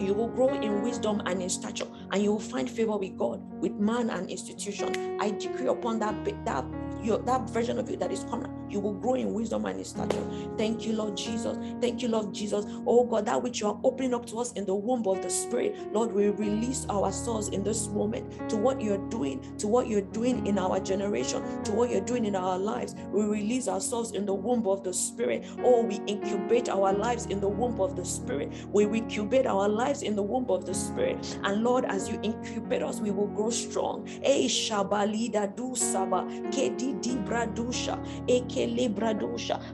[0.00, 3.42] you will grow in wisdom and in stature, and you will find favor with God,
[3.60, 5.18] with man and institution.
[5.20, 6.14] I decree upon that
[6.44, 6.64] that
[7.02, 9.84] your that version of you that is coming you will grow in wisdom and in
[9.84, 10.24] stature.
[10.56, 11.56] Thank you, Lord Jesus.
[11.80, 12.64] Thank you, Lord Jesus.
[12.86, 15.30] Oh God, that which you are opening up to us in the womb of the
[15.30, 20.02] Spirit, Lord, we release ourselves in this moment to what you're doing, to what you're
[20.02, 22.94] doing in our generation, to what you're doing in our lives.
[23.10, 25.46] We release ourselves in the womb of the Spirit.
[25.62, 28.52] Oh, we incubate our lives in the womb of the Spirit.
[28.70, 31.38] We incubate our lives in the womb of the Spirit.
[31.44, 34.06] And Lord, as you incubate us, we will grow strong.
[34.22, 37.98] Eh, shabalida du saba, kedi di bradusha,
[38.28, 38.68] eke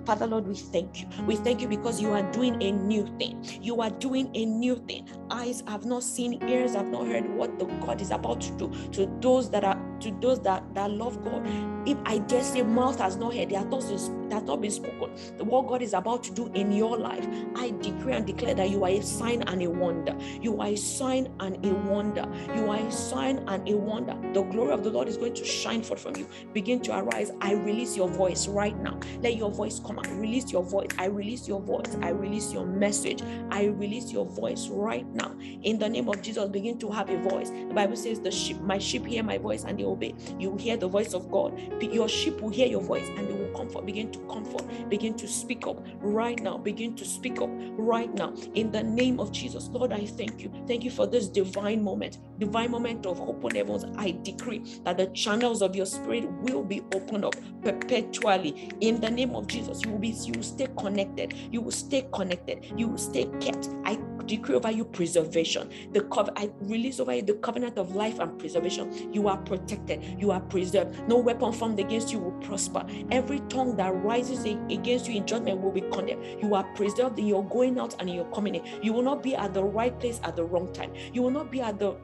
[0.04, 1.08] Father Lord, we thank you.
[1.26, 3.44] We thank you because you are doing a new thing.
[3.60, 5.08] You are doing a new thing.
[5.30, 8.70] Eyes have not seen, ears have not heard what the God is about to do
[8.92, 11.42] to those that are to those that, that love God.
[11.86, 15.10] If I dare say mouth has not heard, their thoughts that not been spoken.
[15.36, 17.26] The what God is about to do in your life,
[17.56, 20.16] I decree and declare that you are a sign and a wonder.
[20.40, 22.26] You are a sign and a wonder.
[22.54, 24.16] You are a sign and a wonder.
[24.32, 26.28] The glory of the Lord is going to shine forth from you.
[26.52, 27.32] Begin to arise.
[27.40, 28.98] I release your voice right now.
[29.22, 30.06] Let your voice come out.
[30.08, 30.88] Release your voice.
[30.98, 31.96] I release your voice.
[32.02, 33.22] I release your message.
[33.50, 35.34] I release your voice right now.
[35.62, 37.50] In the name of Jesus, begin to have a voice.
[37.50, 40.76] The Bible says, "The sheep, my sheep hear my voice, and they obey." You hear
[40.76, 41.58] the voice of God.
[41.80, 43.86] Your sheep will hear your voice, and they will comfort.
[43.86, 44.64] Begin to comfort.
[44.88, 46.58] Begin to speak up right now.
[46.58, 48.34] Begin to speak up right now.
[48.54, 50.50] In the name of Jesus, Lord, I thank you.
[50.66, 53.84] Thank you for this divine moment, divine moment of open heavens.
[53.96, 59.10] I decree that the channels of your spirit will be opened up perpetually in the
[59.10, 59.82] name of Jesus.
[59.84, 61.34] You will be you will stay connected.
[61.52, 62.72] You will stay connected.
[62.76, 63.68] You will stay kept.
[63.84, 65.70] I decree over you preservation.
[65.92, 69.12] The cover I release over you the covenant of life and preservation.
[69.12, 69.83] You are protected.
[70.18, 71.08] You are preserved.
[71.08, 72.84] No weapon formed against you will prosper.
[73.10, 76.42] Every tongue that rises against you in judgment will be condemned.
[76.42, 78.64] You are preserved in your going out and in your coming in.
[78.82, 80.92] You will not be at the right place at the wrong time.
[81.12, 81.96] You will not be at the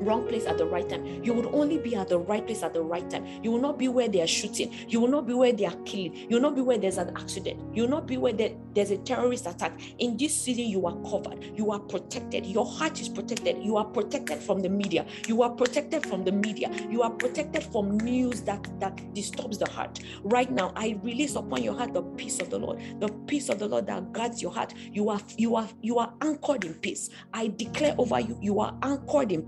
[0.00, 1.04] wrong place at the right time.
[1.22, 3.26] You would only be at the right place at the right time.
[3.42, 4.74] You will not be where they are shooting.
[4.88, 6.14] You will not be where they are killing.
[6.14, 7.60] You will not be where there's an accident.
[7.74, 9.80] You will not be where there's a terrorist attack.
[9.98, 11.44] In this season, you are covered.
[11.56, 12.46] You are protected.
[12.46, 13.62] Your heart is protected.
[13.62, 15.06] You are protected from the media.
[15.26, 16.70] You are protected from the media.
[16.90, 20.00] You are protected from news that, that disturbs the heart.
[20.22, 22.80] Right now, I release upon your heart the peace of the Lord.
[23.00, 24.74] The peace of the Lord that guards your heart.
[24.92, 27.10] You are you are you are anchored in peace.
[27.32, 29.42] I declare over you, you are anchored in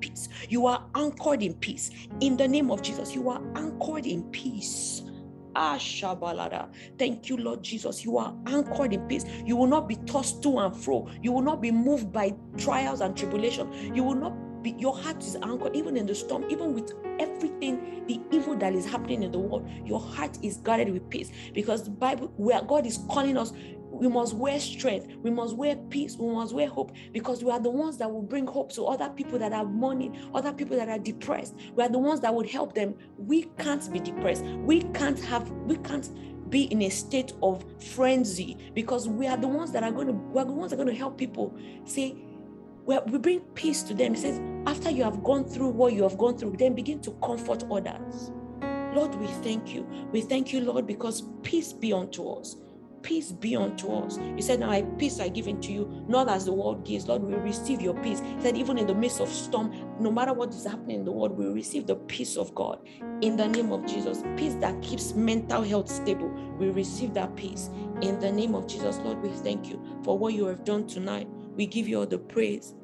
[0.48, 1.90] You are anchored in peace.
[2.20, 5.02] In the name of Jesus, you are anchored in peace.
[5.54, 6.68] Ah, Ashabalada.
[6.98, 8.04] Thank you, Lord Jesus.
[8.04, 9.24] You are anchored in peace.
[9.44, 11.08] You will not be tossed to and fro.
[11.22, 13.72] You will not be moved by trials and tribulation.
[13.94, 18.04] You will not be, your heart is anchored even in the storm, even with everything,
[18.06, 19.68] the evil that is happening in the world.
[19.84, 23.52] Your heart is guarded with peace because the Bible, where God is calling us,
[23.98, 27.60] we must wear strength, we must wear peace, we must wear hope because we are
[27.60, 30.88] the ones that will bring hope to other people that are mourning, other people that
[30.88, 31.54] are depressed.
[31.74, 32.94] We are the ones that would help them.
[33.16, 34.44] We can't be depressed.
[34.44, 36.08] We can't have, we can't
[36.50, 40.12] be in a state of frenzy because we are the ones that are going to,
[40.12, 41.54] we're the ones that are going to help people
[41.84, 42.16] say,
[42.84, 44.14] well, we bring peace to them.
[44.14, 47.10] He says, after you have gone through what you have gone through, then begin to
[47.22, 48.30] comfort others.
[48.94, 49.86] Lord, we thank you.
[50.10, 52.56] We thank you, Lord, because peace be unto us
[53.02, 54.18] peace be unto us.
[54.36, 57.08] He said, Now I peace I give unto you, not as the world gives.
[57.08, 58.20] Lord, we receive your peace.
[58.20, 61.12] He said, even in the midst of storm, no matter what is happening in the
[61.12, 62.80] world, we receive the peace of God
[63.20, 64.22] in the name of Jesus.
[64.36, 66.28] Peace that keeps mental health stable.
[66.58, 67.70] We receive that peace
[68.00, 68.98] in the name of Jesus.
[68.98, 71.28] Lord, we thank you for what you have done tonight.
[71.56, 72.74] We give you all the praise.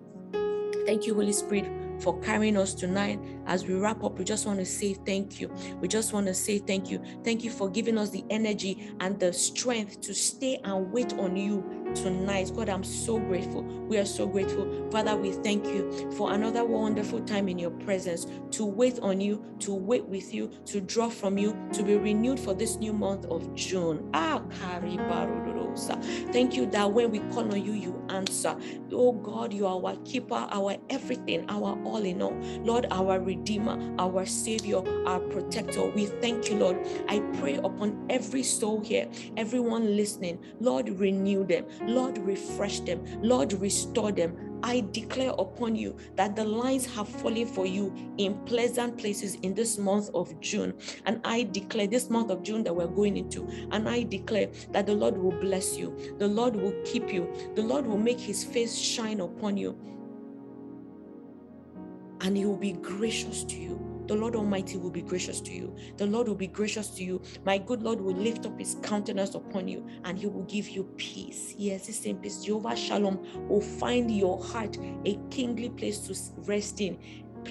[0.86, 3.18] Thank you, Holy Spirit for carrying us tonight.
[3.46, 5.50] As we wrap up, we just want to say thank you.
[5.80, 7.02] We just want to say thank you.
[7.24, 11.34] Thank you for giving us the energy and the strength to stay and wait on
[11.34, 11.64] you
[11.94, 12.52] tonight.
[12.54, 13.62] God, I'm so grateful.
[13.62, 14.88] We are so grateful.
[14.90, 19.44] Father, we thank you for another wonderful time in your presence to wait on you,
[19.60, 23.24] to wait with you, to draw from you, to be renewed for this new month
[23.26, 24.10] of June.
[24.12, 24.42] Ah,
[26.32, 28.56] Thank you that when we call on you, you answer.
[28.92, 32.36] Oh God, you are our keeper, our everything, our all in all.
[32.62, 35.86] Lord, our Redeemer, our Savior, our Protector.
[35.86, 36.86] We thank you, Lord.
[37.08, 40.38] I pray upon every soul here, everyone listening.
[40.60, 41.66] Lord, renew them.
[41.82, 43.04] Lord, refresh them.
[43.22, 44.53] Lord, restore them.
[44.62, 49.54] I declare upon you that the lines have fallen for you in pleasant places in
[49.54, 50.74] this month of June.
[51.06, 54.86] And I declare this month of June that we're going into, and I declare that
[54.86, 58.44] the Lord will bless you, the Lord will keep you, the Lord will make his
[58.44, 59.78] face shine upon you,
[62.20, 65.74] and he will be gracious to you the Lord Almighty will be gracious to you.
[65.96, 67.22] The Lord will be gracious to you.
[67.44, 70.84] My good Lord will lift up his countenance upon you and he will give you
[70.96, 71.54] peace.
[71.56, 72.42] Yes, the same peace.
[72.42, 76.98] Jehovah Shalom will find your heart a kingly place to rest in.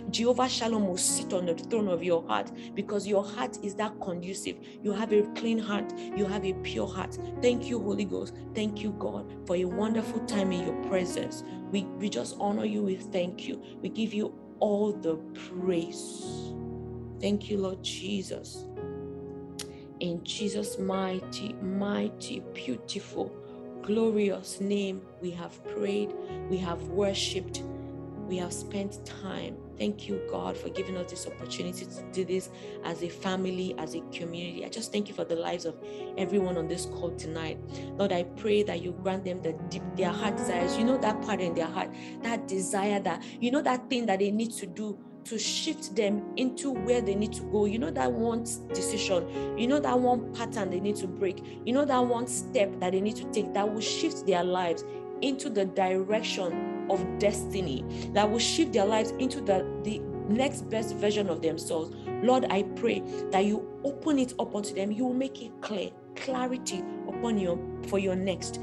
[0.09, 3.99] Jehovah Shalom will sit on the throne of your heart because your heart is that
[4.01, 4.57] conducive.
[4.81, 7.17] You have a clean heart, you have a pure heart.
[7.41, 8.35] Thank you, Holy Ghost.
[8.55, 11.43] Thank you, God, for a wonderful time in your presence.
[11.71, 12.83] We, we just honor you.
[12.83, 13.61] We thank you.
[13.81, 14.33] We give you
[14.63, 15.17] all the
[15.49, 16.23] praise.
[17.19, 18.65] Thank you, Lord Jesus.
[19.99, 23.29] In Jesus' mighty, mighty, beautiful,
[23.81, 26.13] glorious name, we have prayed,
[26.49, 27.61] we have worshiped,
[28.29, 29.57] we have spent time.
[29.77, 32.49] Thank you, God, for giving us this opportunity to do this
[32.83, 34.65] as a family, as a community.
[34.65, 35.75] I just thank you for the lives of
[36.17, 37.59] everyone on this call tonight.
[37.97, 40.77] Lord, I pray that you grant them the deep, their heart desires.
[40.77, 41.89] You know that part in their heart,
[42.21, 46.21] that desire that, you know, that thing that they need to do to shift them
[46.35, 47.65] into where they need to go.
[47.65, 48.43] You know that one
[48.73, 52.77] decision, you know that one pattern they need to break, you know that one step
[52.79, 54.83] that they need to take that will shift their lives
[55.21, 57.83] into the direction of destiny
[58.13, 59.99] that will shift their lives into the, the
[60.29, 61.95] next best version of themselves.
[62.21, 63.01] Lord, I pray
[63.31, 64.91] that you open it up unto them.
[64.91, 68.59] You will make it clear, clarity upon you for your next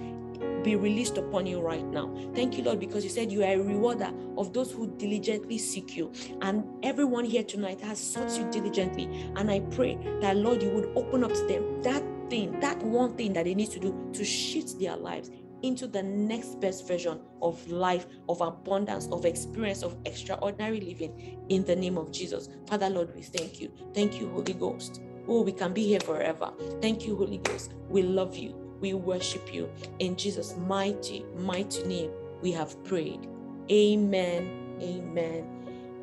[0.62, 2.14] be released upon you right now.
[2.34, 5.97] Thank you, Lord, because you said you are a rewarder of those who diligently seek
[5.97, 6.12] you.
[6.42, 9.05] And everyone here tonight has sought you diligently.
[9.36, 13.16] And I pray that, Lord, you would open up to them that thing, that one
[13.16, 15.30] thing that they need to do to shift their lives
[15.62, 21.65] into the next best version of life, of abundance, of experience, of extraordinary living in
[21.65, 22.49] the name of Jesus.
[22.66, 23.70] Father, Lord, we thank you.
[23.95, 25.01] Thank you, Holy Ghost.
[25.28, 26.53] Oh, we can be here forever.
[26.81, 27.74] Thank you, Holy Ghost.
[27.89, 28.55] We love you.
[28.81, 29.70] We worship you.
[29.99, 32.11] In Jesus' mighty, mighty name,
[32.41, 33.28] we have prayed.
[33.70, 34.78] Amen.
[34.81, 35.47] Amen.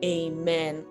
[0.03, 0.85] Amen.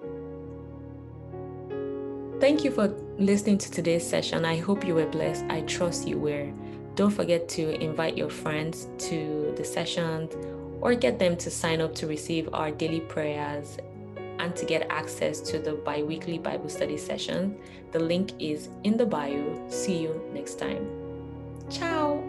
[2.40, 2.88] Thank you for
[3.18, 4.44] listening to today's session.
[4.44, 5.44] I hope you were blessed.
[5.48, 6.52] I trust you were.
[6.96, 10.34] Don't forget to invite your friends to the sessions
[10.80, 13.76] or get them to sign up to receive our daily prayers
[14.38, 17.58] and to get access to the bi weekly Bible study session.
[17.92, 19.68] The link is in the bio.
[19.68, 20.88] See you next time.
[21.70, 22.25] Ciao.